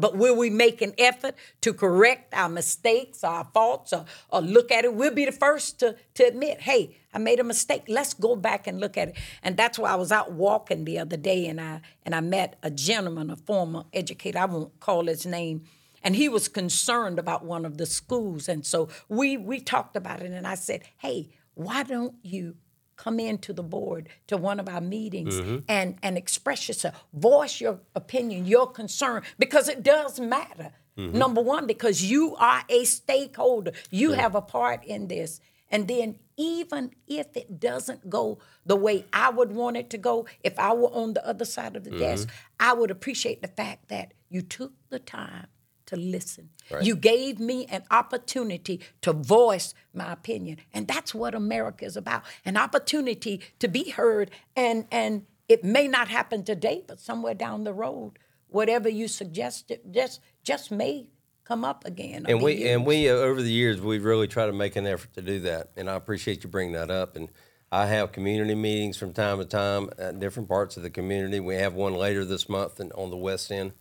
But 0.01 0.17
will 0.17 0.37
we 0.37 0.51
make 0.51 0.81
an 0.83 0.95
effort 0.99 1.35
to 1.61 1.75
correct 1.75 2.33
our 2.35 2.49
mistakes, 2.49 3.23
our 3.23 3.45
faults, 3.53 3.93
or, 3.93 4.07
or 4.31 4.41
look 4.41 4.71
at 4.71 4.85
it? 4.85 4.95
We'll 4.95 5.15
be 5.15 5.27
the 5.27 5.33
first 5.33 5.79
to, 5.81 5.97
to 6.15 6.25
admit, 6.25 6.63
hey, 6.63 6.97
I 7.13 7.19
made 7.19 7.41
a 7.41 7.45
mistake. 7.45 7.85
Let's 7.89 8.15
go 8.15 8.37
back 8.37 8.67
and 8.67 8.81
look 8.81 8.97
at 8.97 9.09
it. 9.09 9.17
And 9.43 9.57
that's 9.57 9.79
why 9.79 9.91
I 9.91 9.97
was 9.97 10.11
out 10.11 10.33
walking 10.33 10.85
the 10.85 10.99
other 10.99 11.17
day 11.17 11.47
and 11.47 11.61
I 11.61 11.81
and 12.05 12.15
I 12.15 12.21
met 12.21 12.57
a 12.63 12.71
gentleman, 12.71 13.31
a 13.31 13.37
former 13.37 13.85
educator, 13.93 14.39
I 14.39 14.45
won't 14.47 14.79
call 14.81 15.07
his 15.07 15.27
name, 15.27 15.65
and 16.03 16.17
he 16.17 16.29
was 16.29 16.49
concerned 16.49 17.19
about 17.19 17.45
one 17.45 17.65
of 17.65 17.77
the 17.79 17.87
schools. 17.87 18.49
And 18.49 18.65
so 18.65 18.89
we 19.09 19.37
we 19.37 19.61
talked 19.61 19.97
about 19.97 20.23
it 20.23 20.31
and 20.31 20.47
I 20.47 20.55
said, 20.55 20.83
hey, 20.99 21.29
why 21.55 21.83
don't 21.83 22.15
you 22.23 22.57
come 23.01 23.19
into 23.19 23.55
the 23.55 23.63
board 23.63 24.11
to 24.27 24.37
one 24.37 24.61
of 24.61 24.69
our 24.69 24.81
meetings 24.83 25.35
mm-hmm. 25.35 25.59
and 25.69 25.97
and 26.03 26.19
express 26.19 26.69
yourself 26.69 27.03
voice 27.15 27.59
your 27.59 27.81
opinion 27.95 28.45
your 28.45 28.71
concern 28.71 29.23
because 29.39 29.69
it 29.69 29.83
does 29.83 30.21
matter. 30.21 30.71
Mm-hmm. 30.99 31.17
Number 31.17 31.41
one 31.41 31.67
because 31.67 32.03
you 32.03 32.37
are 32.37 32.63
a 32.69 32.85
stakeholder. 32.85 33.73
You 33.91 34.13
have 34.13 34.35
a 34.35 34.43
part 34.43 34.85
in 34.85 35.09
this. 35.09 35.41
And 35.73 35.89
then 35.89 36.19
even 36.37 36.91
if 37.07 37.37
it 37.37 37.61
doesn't 37.61 38.11
go 38.11 38.39
the 38.65 38.77
way 38.77 39.05
i 39.13 39.29
would 39.29 39.53
want 39.53 39.77
it 39.77 39.91
to 39.91 39.99
go 39.99 40.27
if 40.43 40.59
i 40.59 40.73
were 40.73 40.89
on 40.89 41.13
the 41.13 41.25
other 41.29 41.45
side 41.45 41.77
of 41.77 41.85
the 41.85 41.91
mm-hmm. 41.91 42.01
desk 42.01 42.29
i 42.59 42.73
would 42.73 42.91
appreciate 42.91 43.43
the 43.43 43.49
fact 43.49 43.89
that 43.89 44.15
you 44.31 44.41
took 44.41 44.73
the 44.89 44.99
time 44.99 45.47
to 45.91 45.97
listen. 45.97 46.49
You 46.81 46.95
gave 46.97 47.39
me 47.41 47.67
an 47.67 47.83
opportunity 47.91 48.81
to 49.03 49.13
voice 49.13 49.75
my 49.93 50.13
opinion. 50.13 50.59
And 50.73 50.87
that's 50.87 51.13
what 51.15 51.35
America 51.35 51.85
is 51.85 51.97
about. 51.97 52.23
An 52.45 52.57
opportunity 52.57 53.41
to 53.59 53.69
be 53.69 53.91
heard 53.91 54.31
and 54.57 54.87
and 54.91 55.27
it 55.49 55.65
may 55.65 55.89
not 55.89 56.07
happen 56.09 56.45
today, 56.45 56.85
but 56.87 57.01
somewhere 57.01 57.35
down 57.35 57.65
the 57.65 57.73
road, 57.73 58.13
whatever 58.49 58.89
you 58.89 59.09
suggested 59.09 59.81
just 59.93 60.21
just 60.45 60.71
may 60.71 61.09
come 61.45 61.65
up 61.65 61.85
again. 61.85 62.25
and 62.29 62.41
we 62.41 62.53
used. 62.53 62.67
and 62.67 62.87
we 62.87 63.09
uh, 63.11 63.15
over 63.15 63.43
the 63.43 63.51
years 63.51 63.81
we've 63.81 64.05
really 64.05 64.29
tried 64.29 64.47
to 64.47 64.53
make 64.53 64.77
an 64.77 64.87
effort 64.87 65.13
to 65.15 65.23
do 65.23 65.41
that 65.41 65.71
and 65.77 65.91
i 65.91 65.95
appreciate 65.97 66.45
you 66.45 66.49
bringing 66.51 66.75
that 66.75 66.93
up 66.93 67.17
and 67.17 67.29
i 67.73 67.87
have 67.87 68.13
community 68.13 68.55
meetings 68.55 68.97
from 68.97 69.13
time 69.13 69.39
to 69.39 69.45
time 69.45 69.91
at 69.99 70.21
different 70.21 70.49
parts 70.49 70.77
of 70.77 70.85
the 70.85 70.91
community 70.91 71.41
we 71.41 71.57
have 71.57 71.75
one 71.75 71.95
later 71.95 72.25
this 72.25 72.49
month 72.49 72.79
and 72.79 72.93
on 72.93 73.11
the 73.11 73.17
west 73.17 73.51
end 73.51 73.73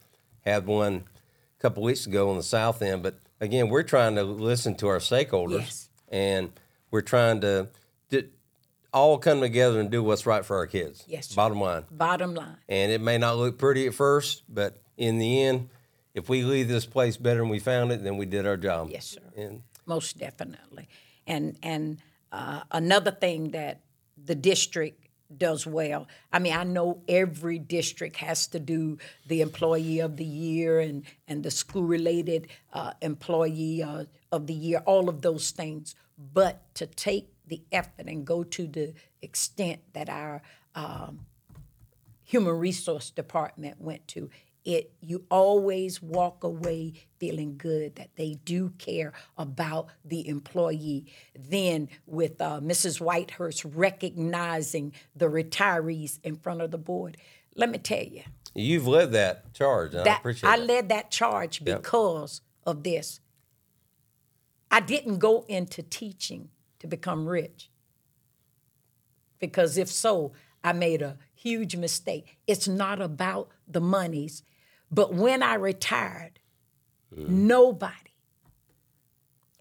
had 0.42 0.66
one 0.66 1.04
a 1.60 1.62
couple 1.62 1.84
weeks 1.84 2.06
ago 2.08 2.30
on 2.30 2.38
the 2.38 2.44
south 2.44 2.82
end 2.82 3.04
but 3.04 3.16
again 3.42 3.70
we're 3.70 3.84
trying 3.84 4.16
to 4.16 4.24
listen 4.24 4.76
to 4.76 4.88
our 4.88 5.00
stakeholders 5.00 5.60
Yes. 5.60 5.90
and 6.10 6.52
we're 6.92 7.02
trying 7.02 7.42
to 7.42 7.68
d- 8.10 8.26
all 8.94 9.18
come 9.18 9.42
together 9.42 9.80
and 9.80 9.92
do 9.92 10.02
what's 10.02 10.26
right 10.26 10.46
for 10.46 10.58
our 10.58 10.68
kids 10.68 11.04
Yes, 11.08 11.34
bottom 11.34 11.60
line 11.60 11.84
Bottom 11.92 12.34
line. 12.34 12.58
and 12.70 12.92
it 12.92 13.02
may 13.02 13.18
not 13.18 13.38
look 13.38 13.58
pretty 13.58 13.88
at 13.88 13.94
first, 13.94 14.44
but 14.50 14.82
in 14.98 15.18
the 15.20 15.44
end, 15.44 15.70
if 16.14 16.28
we 16.28 16.44
leave 16.44 16.68
this 16.68 16.86
place 16.86 17.16
better 17.18 17.40
than 17.40 17.48
we 17.50 17.60
found 17.60 17.92
it, 17.94 18.04
then 18.04 18.18
we 18.18 18.26
did 18.26 18.46
our 18.46 18.58
job. 18.58 18.90
Yes, 18.92 19.06
sir. 19.06 19.22
And 19.38 19.62
most 19.86 20.18
definitely. 20.18 20.90
And 21.26 21.58
and 21.64 22.00
uh, 22.34 22.62
another 22.72 23.12
thing 23.12 23.52
that 23.52 23.80
the 24.22 24.36
district 24.36 25.08
does 25.36 25.66
well. 25.68 26.08
I 26.34 26.40
mean, 26.40 26.54
I 26.54 26.64
know 26.64 27.02
every 27.08 27.60
district 27.60 28.18
has 28.18 28.48
to 28.48 28.60
do 28.60 28.98
the 29.28 29.42
employee 29.42 30.00
of 30.00 30.18
the 30.18 30.26
year 30.26 30.80
and 30.80 31.04
and 31.28 31.44
the 31.44 31.52
school 31.52 31.84
related 31.84 32.48
uh, 32.74 32.94
employee 33.02 33.84
uh, 33.84 34.06
of 34.32 34.48
the 34.48 34.54
year, 34.54 34.82
all 34.86 35.10
of 35.10 35.22
those 35.22 35.52
things. 35.52 35.96
But 36.18 36.74
to 36.76 36.86
take 36.86 37.32
the 37.48 37.62
effort 37.72 38.08
and 38.08 38.26
go 38.26 38.44
to 38.44 38.68
the 38.68 38.94
extent 39.22 39.82
that 39.94 40.10
our 40.10 40.42
um, 40.76 41.26
human 42.24 42.58
resource 42.58 43.10
department 43.10 43.82
went 43.82 44.08
to 44.10 44.30
it 44.66 44.92
you 45.02 45.24
always 45.32 46.02
walk 46.02 46.44
away 46.44 46.94
feeling 47.18 47.58
good 47.58 47.96
that 47.96 48.10
they 48.16 48.34
do 48.44 48.70
care 48.78 49.14
about 49.38 49.88
the 50.04 50.28
employee 50.28 51.06
then 51.38 51.88
with 52.06 52.42
uh, 52.42 52.60
mrs 52.62 53.00
whitehurst 53.00 53.66
recognizing 53.74 54.92
the 55.16 55.28
retirees 55.28 56.20
in 56.24 56.36
front 56.36 56.62
of 56.62 56.72
the 56.72 56.78
board 56.78 57.16
let 57.56 57.70
me 57.70 57.78
tell 57.78 58.04
you 58.04 58.24
You've 58.56 58.88
led 58.88 59.12
that 59.12 59.54
charge, 59.54 59.92
and 59.92 60.02
I 60.02 60.04
that 60.06 60.20
appreciate 60.20 60.50
I 60.50 60.58
that. 60.58 60.66
led 60.66 60.90
that 60.90 61.12
charge 61.12 61.64
because 61.64 62.42
of 62.66 62.84
this. 62.84 63.20
I 64.72 64.80
didn't 64.80 65.20
go 65.20 65.46
into 65.48 65.82
teaching 65.84 66.50
to 66.80 66.88
become 66.88 67.28
rich. 67.28 67.70
Because 69.40 69.78
if 69.78 69.88
so, 69.88 70.34
I 70.64 70.74
made 70.74 71.02
a 71.02 71.18
huge 71.34 71.76
mistake. 71.76 72.38
It's 72.48 72.68
not 72.68 73.02
about 73.02 73.50
the 73.68 73.82
monies. 73.82 74.44
But 74.92 75.14
when 75.14 75.44
I 75.44 75.56
retired, 75.56 76.40
mm. 77.16 77.28
nobody, 77.28 78.14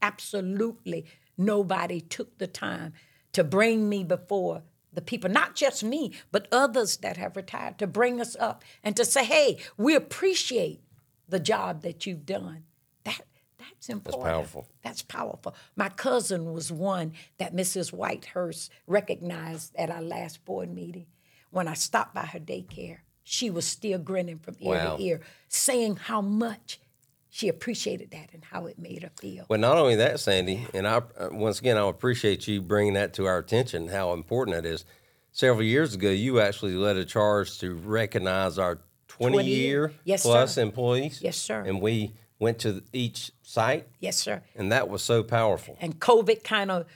absolutely 0.00 1.06
nobody 1.38 2.00
took 2.00 2.38
the 2.38 2.46
time 2.46 2.92
to 3.32 3.44
bring 3.44 3.88
me 3.88 4.04
before 4.04 4.62
the 4.92 5.00
people, 5.00 5.30
not 5.30 5.54
just 5.54 5.84
me, 5.84 6.12
but 6.32 6.48
others 6.50 6.96
that 6.98 7.16
have 7.16 7.36
retired, 7.36 7.78
to 7.78 7.86
bring 7.86 8.20
us 8.20 8.34
up 8.40 8.64
and 8.82 8.96
to 8.96 9.04
say, 9.04 9.24
hey, 9.24 9.58
we 9.76 9.94
appreciate 9.94 10.82
the 11.28 11.38
job 11.38 11.82
that 11.82 12.06
you've 12.06 12.26
done. 12.26 12.64
That 13.04 13.20
that's 13.58 13.88
important. 13.88 14.24
That's 14.24 14.34
powerful. 14.34 14.68
That's 14.82 15.02
powerful. 15.02 15.54
My 15.76 15.88
cousin 15.88 16.52
was 16.52 16.72
one 16.72 17.12
that 17.38 17.54
Mrs. 17.54 17.92
Whitehurst 17.92 18.70
recognized 18.86 19.76
at 19.76 19.90
our 19.90 20.02
last 20.02 20.44
board 20.44 20.72
meeting. 20.74 21.06
When 21.50 21.68
I 21.68 21.74
stopped 21.74 22.14
by 22.14 22.26
her 22.26 22.40
daycare, 22.40 22.98
she 23.30 23.50
was 23.50 23.66
still 23.66 23.98
grinning 23.98 24.38
from 24.38 24.56
ear 24.60 24.68
Wow. 24.74 24.96
to 24.96 25.02
ear, 25.02 25.20
saying 25.48 25.96
how 25.96 26.20
much 26.22 26.80
she 27.28 27.46
appreciated 27.48 28.10
that 28.10 28.30
and 28.32 28.42
how 28.46 28.66
it 28.66 28.78
made 28.78 29.02
her 29.02 29.10
feel. 29.20 29.44
Well, 29.48 29.58
not 29.60 29.76
only 29.76 29.96
that, 29.96 30.18
Sandy, 30.18 30.66
and 30.72 30.88
I 30.88 30.96
uh, 30.96 31.28
once 31.30 31.60
again 31.60 31.76
I 31.76 31.86
appreciate 31.88 32.48
you 32.48 32.62
bringing 32.62 32.94
that 32.94 33.12
to 33.14 33.26
our 33.26 33.38
attention. 33.38 33.88
How 33.88 34.12
important 34.14 34.56
that 34.56 34.66
is. 34.66 34.84
Several 35.30 35.62
years 35.62 35.94
ago, 35.94 36.10
you 36.10 36.40
actually 36.40 36.74
led 36.74 36.96
a 36.96 37.04
charge 37.04 37.58
to 37.58 37.74
recognize 37.74 38.58
our 38.58 38.80
20, 39.08 39.34
20 39.34 39.48
year. 39.48 39.56
year 39.88 39.92
Yes, 40.04 40.22
plus 40.22 40.54
sir. 40.54 40.62
employees. 40.62 41.20
Yes, 41.22 41.36
sir. 41.36 41.60
And 41.60 41.80
we 41.82 42.14
went 42.40 42.58
to 42.60 42.82
each 42.92 43.30
site, 43.42 43.86
Yes, 44.00 44.16
sir. 44.16 44.42
and 44.56 44.72
that 44.72 44.88
was 44.88 45.02
so 45.02 45.22
powerful. 45.22 45.76
and 45.80 46.00
COVID 46.00 46.42
kind 46.44 46.70
of 46.70 46.86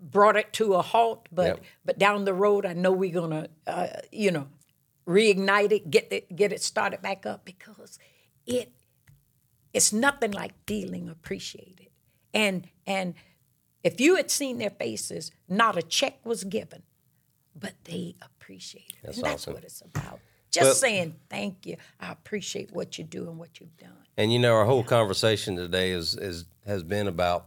brought 0.00 0.36
it 0.36 0.52
to 0.52 0.74
a 0.74 0.82
halt. 0.82 1.28
But 1.32 1.46
Yep. 1.46 1.60
but 1.86 1.98
down 1.98 2.24
the 2.24 2.34
road, 2.34 2.66
I 2.66 2.74
know 2.74 2.92
we're 2.92 3.12
gonna 3.20 3.48
uh, 3.66 3.88
you 4.12 4.30
know 4.30 4.48
reignite 5.08 5.72
it, 5.72 5.90
get 5.90 6.12
it 6.12 6.36
get 6.36 6.52
it 6.52 6.62
started 6.62 7.00
back 7.00 7.24
up 7.24 7.44
because 7.44 7.98
it 8.46 8.72
it's 9.72 9.92
nothing 9.92 10.32
like 10.32 10.52
feeling 10.66 11.08
appreciated. 11.08 11.88
And 12.34 12.68
and 12.86 13.14
if 13.82 14.00
you 14.00 14.16
had 14.16 14.30
seen 14.30 14.58
their 14.58 14.70
faces, 14.70 15.30
not 15.48 15.76
a 15.76 15.82
check 15.82 16.24
was 16.24 16.44
given, 16.44 16.82
but 17.58 17.74
they 17.84 18.16
appreciated 18.22 18.92
it. 19.02 19.06
That's 19.06 19.16
and 19.16 19.26
that's 19.26 19.42
awesome. 19.44 19.54
what 19.54 19.64
it's 19.64 19.80
about. 19.80 20.20
Just 20.50 20.64
Well- 20.64 20.74
saying 20.74 21.14
thank 21.30 21.66
you. 21.66 21.76
I 22.00 22.12
appreciate 22.12 22.72
what 22.72 22.98
you 22.98 23.04
do 23.04 23.28
and 23.28 23.38
what 23.38 23.60
you've 23.60 23.76
done. 23.78 23.92
And 24.16 24.32
you 24.32 24.38
know, 24.38 24.54
our 24.54 24.64
whole 24.66 24.84
conversation 24.84 25.56
today 25.56 25.90
is, 25.90 26.16
is 26.16 26.44
has 26.66 26.82
been 26.82 27.06
about, 27.06 27.46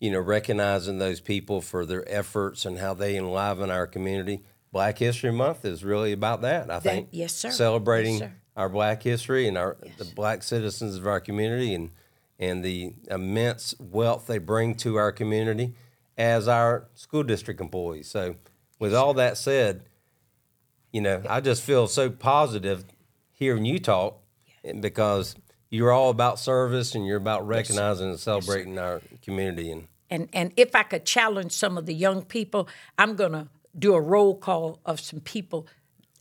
you 0.00 0.10
know, 0.10 0.20
recognizing 0.20 0.98
those 0.98 1.20
people 1.20 1.60
for 1.60 1.84
their 1.84 2.08
efforts 2.08 2.64
and 2.64 2.78
how 2.78 2.94
they 2.94 3.16
enliven 3.16 3.70
our 3.70 3.86
community. 3.86 4.42
Black 4.72 4.98
History 4.98 5.32
Month 5.32 5.64
is 5.64 5.84
really 5.84 6.12
about 6.12 6.42
that. 6.42 6.70
I 6.70 6.80
think. 6.80 7.08
yes, 7.12 7.34
sir. 7.34 7.50
Celebrating 7.50 8.14
Yes, 8.18 8.30
sir. 8.30 8.32
our 8.56 8.68
Black 8.68 9.02
history 9.02 9.48
and 9.48 9.56
our 9.56 9.76
the 9.98 10.04
Black 10.04 10.42
citizens 10.42 10.96
of 10.96 11.06
our 11.06 11.20
community 11.20 11.74
and 11.74 11.90
and 12.38 12.62
the 12.64 12.92
immense 13.10 13.74
wealth 13.78 14.26
they 14.26 14.38
bring 14.38 14.74
to 14.74 14.96
our 14.96 15.12
community 15.12 15.74
as 16.18 16.48
our 16.48 16.88
school 16.94 17.22
district 17.22 17.60
employees. 17.60 18.08
So, 18.08 18.36
with 18.78 18.94
all 18.94 19.14
that 19.14 19.38
said, 19.38 19.84
you 20.92 21.00
know, 21.00 21.22
I 21.28 21.40
just 21.40 21.62
feel 21.62 21.86
so 21.86 22.10
positive 22.10 22.84
hearing 23.32 23.64
you 23.64 23.78
talk 23.78 24.20
because 24.80 25.34
you're 25.70 25.92
all 25.92 26.10
about 26.10 26.38
service 26.38 26.94
and 26.94 27.06
you're 27.06 27.16
about 27.16 27.46
recognizing 27.46 28.08
and 28.10 28.20
celebrating 28.20 28.78
our 28.78 29.00
community 29.22 29.70
and 29.70 29.88
and 30.08 30.28
and 30.32 30.52
if 30.56 30.74
I 30.76 30.82
could 30.84 31.04
challenge 31.04 31.52
some 31.52 31.76
of 31.76 31.86
the 31.86 31.94
young 31.94 32.22
people, 32.22 32.68
I'm 32.98 33.16
gonna 33.16 33.48
do 33.78 33.94
a 33.94 34.00
roll 34.00 34.36
call 34.36 34.80
of 34.84 35.00
some 35.00 35.20
people. 35.20 35.66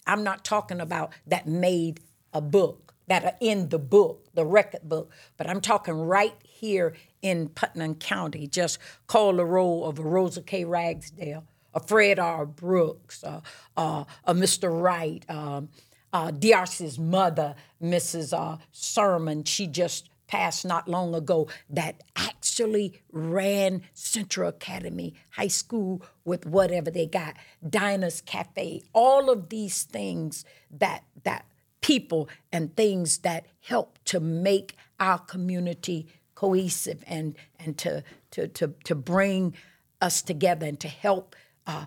I'm 0.08 0.24
not 0.24 0.44
talking 0.44 0.80
about 0.80 1.14
that 1.28 1.48
made 1.48 2.00
a 2.34 2.42
book 2.42 2.94
that 3.08 3.24
are 3.24 3.36
in 3.40 3.70
the 3.70 3.80
book, 3.80 4.28
the 4.34 4.46
record 4.46 4.82
book, 4.84 5.12
but 5.38 5.50
I'm 5.50 5.62
talking 5.62 5.94
right 5.94 6.36
here 6.44 6.94
in 7.22 7.50
Putnam 7.50 7.96
County. 7.96 8.48
Just 8.48 8.80
call 9.08 9.34
the 9.34 9.46
roll 9.46 9.86
of 9.86 10.00
a 10.00 10.04
Rosa 10.04 10.42
K. 10.42 10.66
Ragsdale, 10.66 11.44
a 11.74 11.80
Fred 11.80 12.20
R. 12.20 12.46
Brooks, 12.46 13.24
uh, 13.24 13.42
uh, 13.78 14.06
a 14.26 14.34
Mr. 14.34 14.82
Wright, 14.82 15.24
um, 15.30 15.70
uh, 16.14 16.32
Diarce's 16.32 16.98
mother, 16.98 17.56
Mrs. 17.82 18.34
Uh, 18.34 18.58
Sermon. 18.72 19.44
She 19.44 19.68
just 19.68 20.10
passed 20.28 20.66
not 20.66 20.88
long 20.88 21.14
ago 21.16 21.48
that 21.70 22.04
actually 22.16 23.02
ran 23.12 23.82
Central 23.94 24.50
Academy 24.50 25.14
High 25.32 25.48
School 25.48 26.02
with 26.24 26.46
whatever 26.46 26.90
they 26.92 27.06
got, 27.06 27.36
Dinah's 27.68 28.22
Cafe, 28.22 28.82
all 28.94 29.30
of 29.30 29.50
these 29.50 29.84
things 29.84 30.46
that 30.72 31.04
that 31.24 31.46
people 31.82 32.28
and 32.52 32.76
things 32.76 33.20
that 33.20 33.46
help 33.62 34.00
to 34.06 34.20
make 34.20 34.76
our 35.00 35.20
community 35.20 36.08
cohesive 36.34 37.04
and 37.08 37.36
and 37.60 37.78
to 37.78 38.04
to 38.32 38.48
to, 38.48 38.74
to 38.84 38.96
bring 38.96 39.54
us 40.02 40.22
together 40.22 40.66
and 40.66 40.80
to 40.80 40.88
help 40.88 41.36
uh, 41.68 41.86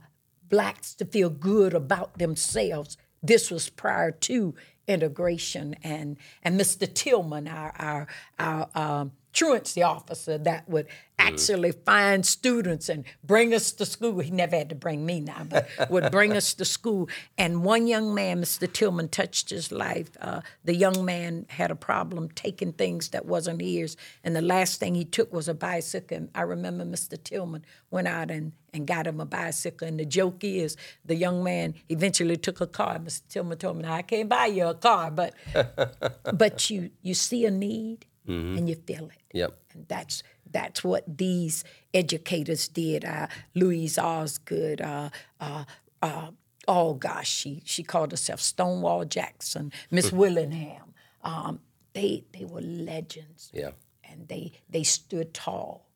blacks 0.48 0.94
to 0.94 1.04
feel 1.04 1.30
good 1.30 1.74
about 1.74 2.18
themselves. 2.18 2.96
This 3.22 3.50
was 3.50 3.68
prior 3.68 4.10
to 4.10 4.54
integration, 4.88 5.76
and 5.84 6.16
and 6.42 6.60
Mr. 6.60 6.92
Tillman, 6.92 7.46
our 7.46 7.72
our 7.78 8.06
our 8.38 8.68
um, 8.74 9.12
truancy 9.32 9.82
officer, 9.82 10.38
that 10.38 10.68
would 10.68 10.86
actually 11.18 11.72
find 11.72 12.24
students 12.24 12.88
and 12.88 13.04
bring 13.24 13.52
us 13.52 13.72
to 13.72 13.84
school. 13.84 14.20
He 14.20 14.30
never 14.30 14.56
had 14.56 14.68
to 14.68 14.74
bring 14.74 15.04
me 15.04 15.20
now, 15.20 15.44
but 15.48 15.68
would 15.90 16.10
bring 16.10 16.36
us 16.36 16.54
to 16.54 16.64
school. 16.64 17.08
And 17.36 17.64
one 17.64 17.86
young 17.86 18.14
man, 18.14 18.40
Mr. 18.40 18.72
Tillman, 18.72 19.08
touched 19.08 19.50
his 19.50 19.72
life. 19.72 20.10
Uh, 20.20 20.40
the 20.64 20.74
young 20.74 21.04
man 21.04 21.46
had 21.48 21.70
a 21.70 21.76
problem 21.76 22.28
taking 22.30 22.72
things 22.72 23.08
that 23.10 23.26
wasn't 23.26 23.60
his, 23.60 23.96
and 24.22 24.34
the 24.34 24.42
last 24.42 24.80
thing 24.80 24.94
he 24.94 25.04
took 25.04 25.32
was 25.32 25.48
a 25.48 25.54
bicycle. 25.54 26.16
And 26.16 26.30
I 26.34 26.42
remember 26.42 26.84
Mr. 26.84 27.22
Tillman 27.22 27.64
went 27.90 28.08
out 28.08 28.30
and, 28.30 28.52
and 28.72 28.86
got 28.86 29.06
him 29.06 29.20
a 29.20 29.26
bicycle. 29.26 29.88
And 29.88 29.98
the 29.98 30.04
joke 30.04 30.44
is, 30.44 30.76
the 31.04 31.16
young 31.16 31.42
man 31.42 31.74
eventually 31.88 32.36
took 32.36 32.60
a 32.60 32.66
car. 32.66 32.98
Mr. 32.98 33.22
Tillman 33.28 33.58
told 33.58 33.76
me, 33.76 33.82
"Now 33.82 33.94
I 33.94 34.02
can't 34.02 34.28
buy 34.28 34.46
you 34.46 34.66
a 34.66 34.74
car, 34.74 35.10
but 35.10 35.34
but 36.34 36.70
you 36.70 36.90
you 37.02 37.14
see 37.14 37.44
a 37.44 37.50
need 37.50 38.06
and 38.28 38.68
you 38.68 38.74
feel 38.86 39.06
it." 39.06 39.22
yep. 39.32 39.58
And 39.72 39.86
that's 39.88 40.22
that's 40.50 40.82
what 40.84 41.04
these 41.18 41.64
educators 41.92 42.68
did. 42.68 43.04
Uh, 43.04 43.26
Louise 43.54 43.98
Osgood, 43.98 44.80
uh, 44.80 45.10
uh, 45.40 45.64
uh, 46.02 46.30
oh 46.66 46.94
gosh, 46.94 47.28
she 47.30 47.62
she 47.64 47.82
called 47.82 48.10
herself 48.10 48.40
Stonewall 48.40 49.04
Jackson, 49.04 49.72
Miss 49.90 50.12
Willingham. 50.12 50.94
Um, 51.22 51.60
they 51.94 52.24
they 52.32 52.44
were 52.44 52.60
legends, 52.62 53.50
Yeah. 53.52 53.70
and 54.04 54.28
they 54.28 54.52
they 54.70 54.84
stood 54.84 55.34
tall. 55.34 55.86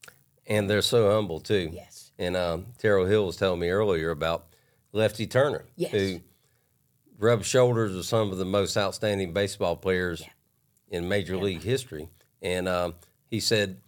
And 0.46 0.68
they're 0.68 0.82
so 0.82 1.12
humble 1.12 1.38
too. 1.40 1.70
Yes. 1.72 2.10
And 2.18 2.36
um, 2.36 2.66
Terrell 2.78 3.06
Hill 3.06 3.26
was 3.26 3.36
telling 3.36 3.60
me 3.60 3.68
earlier 3.68 4.10
about 4.10 4.46
Lefty 4.92 5.26
Turner, 5.26 5.64
Yes. 5.76 5.92
who 5.92 6.20
rubbed 7.18 7.44
shoulders 7.46 7.94
with 7.94 8.06
some 8.06 8.32
of 8.32 8.38
the 8.38 8.44
most 8.44 8.76
outstanding 8.76 9.32
baseball 9.32 9.76
players 9.76 10.22
in 10.88 11.08
Major 11.08 11.36
League 11.36 11.62
history. 11.62 12.08
And 12.42 12.68
um, 12.68 12.94
he 13.30 13.40
said, 13.40 13.80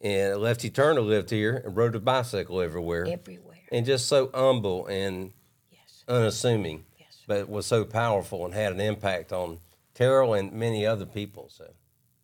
and 0.00 0.40
Lefty 0.40 0.68
Turner 0.70 1.00
lived 1.00 1.30
here 1.30 1.62
and 1.64 1.76
rode 1.76 1.94
a 1.94 2.00
bicycle 2.00 2.60
everywhere, 2.60 3.06
Everywhere. 3.06 3.58
and 3.70 3.86
just 3.86 4.08
so 4.08 4.30
humble 4.34 4.86
and 4.86 5.32
Yes. 5.70 6.04
unassuming, 6.08 6.84
Yes. 6.98 7.22
but 7.26 7.48
was 7.48 7.66
so 7.66 7.84
powerful 7.84 8.44
and 8.44 8.52
had 8.52 8.72
an 8.72 8.80
impact 8.80 9.32
on 9.32 9.60
Terrell 9.94 10.34
and 10.34 10.52
many 10.52 10.84
other 10.84 11.06
people. 11.06 11.48
So 11.48 11.72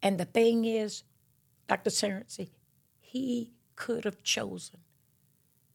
And 0.02 0.18
the 0.18 0.24
thing 0.24 0.64
is, 0.64 1.04
Dr. 1.68 1.90
Surrency, 1.90 2.50
he 3.00 3.52
could 3.76 4.04
have 4.04 4.22
chosen 4.24 4.80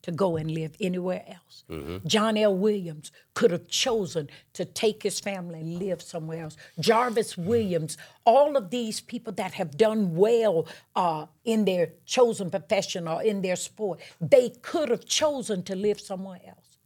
to 0.04 0.12
go 0.12 0.36
and 0.36 0.51
live 0.51 0.76
anywhere 0.80 1.24
else. 1.28 1.64
John 2.06 2.38
L. 2.38 2.56
Williams 2.56 3.12
could 3.34 3.51
have 3.51 3.68
chosen 3.70 4.30
to 4.51 4.66
take 4.66 5.01
his 5.01 5.20
family 5.20 5.62
and 5.62 5.80
live 5.80 6.01
somewhere 6.01 6.43
else. 6.43 6.58
Jarvis 6.80 7.38
Williams, 7.38 7.97
all 8.26 8.56
of 8.58 8.70
these 8.70 8.99
people 8.99 9.32
that 9.34 9.54
have 9.54 9.78
done 9.78 10.14
well 10.16 10.68
uh, 10.95 11.26
in 11.45 11.64
their 11.66 11.93
chosen 12.06 12.51
profession 12.51 13.08
or 13.08 13.24
in 13.24 13.41
their 13.41 13.56
sport, 13.56 14.01
they 14.20 14.49
could 14.62 14.89
have 14.89 15.06
chosen 15.06 15.64
to 15.64 15.76
live 15.76 15.99
somewhere 16.01 16.41
else. 16.45 16.78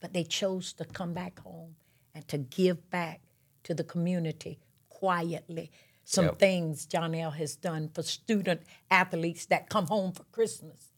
But 0.00 0.14
they 0.14 0.24
chose 0.24 0.72
to 0.74 0.86
come 0.86 1.12
back 1.12 1.40
home 1.40 1.76
and 2.14 2.26
to 2.28 2.38
give 2.38 2.88
back 2.90 3.20
to 3.64 3.74
the 3.74 3.84
community 3.84 4.58
quietly. 4.88 5.70
Some 6.04 6.24
Yep. 6.24 6.38
things 6.38 6.86
John 6.86 7.14
L. 7.14 7.32
has 7.32 7.54
done 7.54 7.90
for 7.92 8.02
student 8.02 8.62
athletes 8.90 9.44
that 9.46 9.68
come 9.68 9.86
home 9.88 10.12
for 10.12 10.24
Christmas 10.32 10.89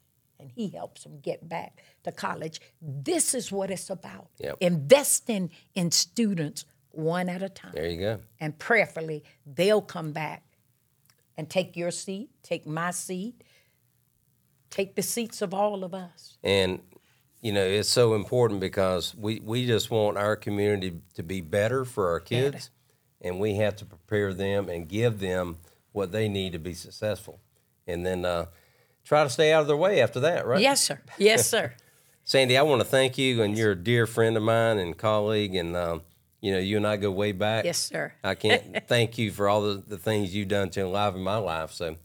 and 0.42 0.50
he 0.54 0.68
helps 0.68 1.04
them 1.04 1.20
get 1.20 1.48
back 1.48 1.82
to 2.04 2.12
college. 2.12 2.60
This 2.82 3.34
is 3.34 3.50
what 3.50 3.70
it's 3.70 3.88
about. 3.88 4.28
Yep. 4.38 4.58
Investing 4.60 5.50
in 5.74 5.90
students 5.90 6.66
one 6.90 7.28
at 7.28 7.42
a 7.42 7.48
time. 7.48 7.72
There 7.74 7.88
you 7.88 8.00
go. 8.00 8.20
And 8.40 8.58
prayerfully, 8.58 9.24
they'll 9.46 9.80
come 9.80 10.12
back 10.12 10.42
and 11.36 11.48
take 11.48 11.76
your 11.76 11.90
seat, 11.90 12.30
take 12.42 12.66
my 12.66 12.90
seat, 12.90 13.42
take 14.68 14.96
the 14.96 15.02
seats 15.02 15.40
of 15.40 15.54
all 15.54 15.84
of 15.84 15.94
us. 15.94 16.36
And 16.42 16.80
you 17.40 17.52
know, 17.52 17.64
it's 17.64 17.88
so 17.88 18.14
important 18.14 18.60
because 18.60 19.16
we, 19.16 19.40
we 19.40 19.66
just 19.66 19.90
want 19.90 20.16
our 20.16 20.36
community 20.36 21.00
to 21.14 21.24
be 21.24 21.40
better 21.40 21.84
for 21.84 22.08
our 22.10 22.20
kids, 22.20 22.70
and 23.20 23.40
we 23.40 23.54
have 23.54 23.74
to 23.76 23.84
prepare 23.84 24.32
them 24.32 24.68
and 24.68 24.88
give 24.88 25.18
them 25.18 25.58
what 25.90 26.12
they 26.12 26.28
need 26.28 26.52
to 26.52 26.60
be 26.60 26.72
successful, 26.72 27.40
and 27.86 28.06
then 28.06 28.24
uh, 28.24 28.46
try 29.04 29.24
to 29.24 29.30
stay 29.30 29.52
out 29.52 29.62
of 29.62 29.66
their 29.66 29.76
way 29.76 30.00
after 30.00 30.20
that, 30.20 30.46
right? 30.46 30.60
Yes, 30.60 30.82
sir. 30.82 31.00
Yes, 31.18 31.48
sir. 31.48 31.74
Sandy, 32.24 32.56
I 32.56 32.62
want 32.62 32.80
to 32.80 32.86
thank 32.86 33.18
you, 33.18 33.42
and 33.42 33.58
you're 33.58 33.72
a 33.72 33.76
dear 33.76 34.06
friend 34.06 34.36
of 34.36 34.42
mine 34.42 34.78
and 34.78 34.96
colleague, 34.96 35.54
and 35.54 35.76
um, 35.76 36.02
you 36.40 36.52
know, 36.52 36.58
you 36.58 36.76
and 36.76 36.86
I 36.86 36.96
go 36.96 37.10
way 37.10 37.32
back. 37.32 37.64
Yes, 37.64 37.78
sir. 37.78 38.12
I 38.22 38.34
can't 38.34 38.84
thank 38.86 39.18
you 39.18 39.30
for 39.30 39.48
all 39.48 39.62
the, 39.62 39.82
the 39.86 39.98
things 39.98 40.34
you've 40.34 40.48
done 40.48 40.70
to 40.70 40.80
enliven 40.82 41.22
my 41.22 41.36
life. 41.36 41.72
So, 41.72 41.96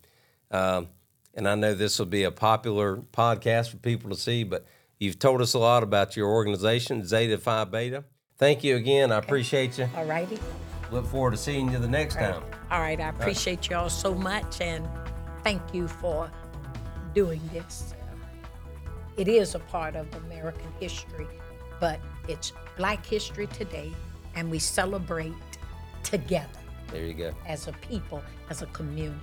um, 0.51 0.87
and 1.33 1.47
I 1.47 1.55
know 1.55 1.73
this 1.73 1.99
will 1.99 2.07
be 2.07 2.23
a 2.23 2.31
popular 2.31 2.97
podcast 2.97 3.69
for 3.69 3.77
people 3.77 4.09
to 4.09 4.15
see, 4.15 4.43
but 4.43 4.65
you've 4.99 5.19
told 5.19 5.41
us 5.41 5.53
a 5.53 5.59
lot 5.59 5.83
about 5.83 6.15
your 6.15 6.29
organization, 6.29 7.05
Zeta 7.05 7.37
Phi 7.37 7.65
Beta. 7.65 8.03
Thank 8.37 8.63
you 8.63 8.75
again. 8.75 9.11
I 9.11 9.17
appreciate 9.17 9.77
you. 9.77 9.89
All 9.95 10.05
righty. 10.05 10.37
Look 10.91 11.05
forward 11.07 11.31
to 11.31 11.37
seeing 11.37 11.71
you 11.71 11.79
the 11.79 11.87
next 11.87 12.15
time. 12.15 12.43
All 12.71 12.79
right. 12.79 12.99
I 12.99 13.09
appreciate 13.09 13.69
y'all 13.69 13.89
so 13.89 14.13
much 14.13 14.61
and 14.61 14.87
thank 15.43 15.73
you 15.73 15.87
for 15.87 16.31
doing 17.17 17.41
this. 17.51 17.95
It 19.17 19.27
is 19.27 19.55
a 19.55 19.59
part 19.75 19.95
of 19.95 20.05
American 20.25 20.71
history, 20.79 21.25
but 21.79 21.99
it's 22.27 22.53
Black 22.75 23.03
History 23.03 23.47
today, 23.47 23.91
and 24.35 24.51
we 24.51 24.59
celebrate 24.59 25.33
together 26.03 26.59
There 26.91 27.03
you 27.03 27.15
go. 27.15 27.33
as 27.47 27.67
a 27.67 27.73
people, 27.89 28.21
as 28.51 28.61
a 28.61 28.67
community. 28.67 29.19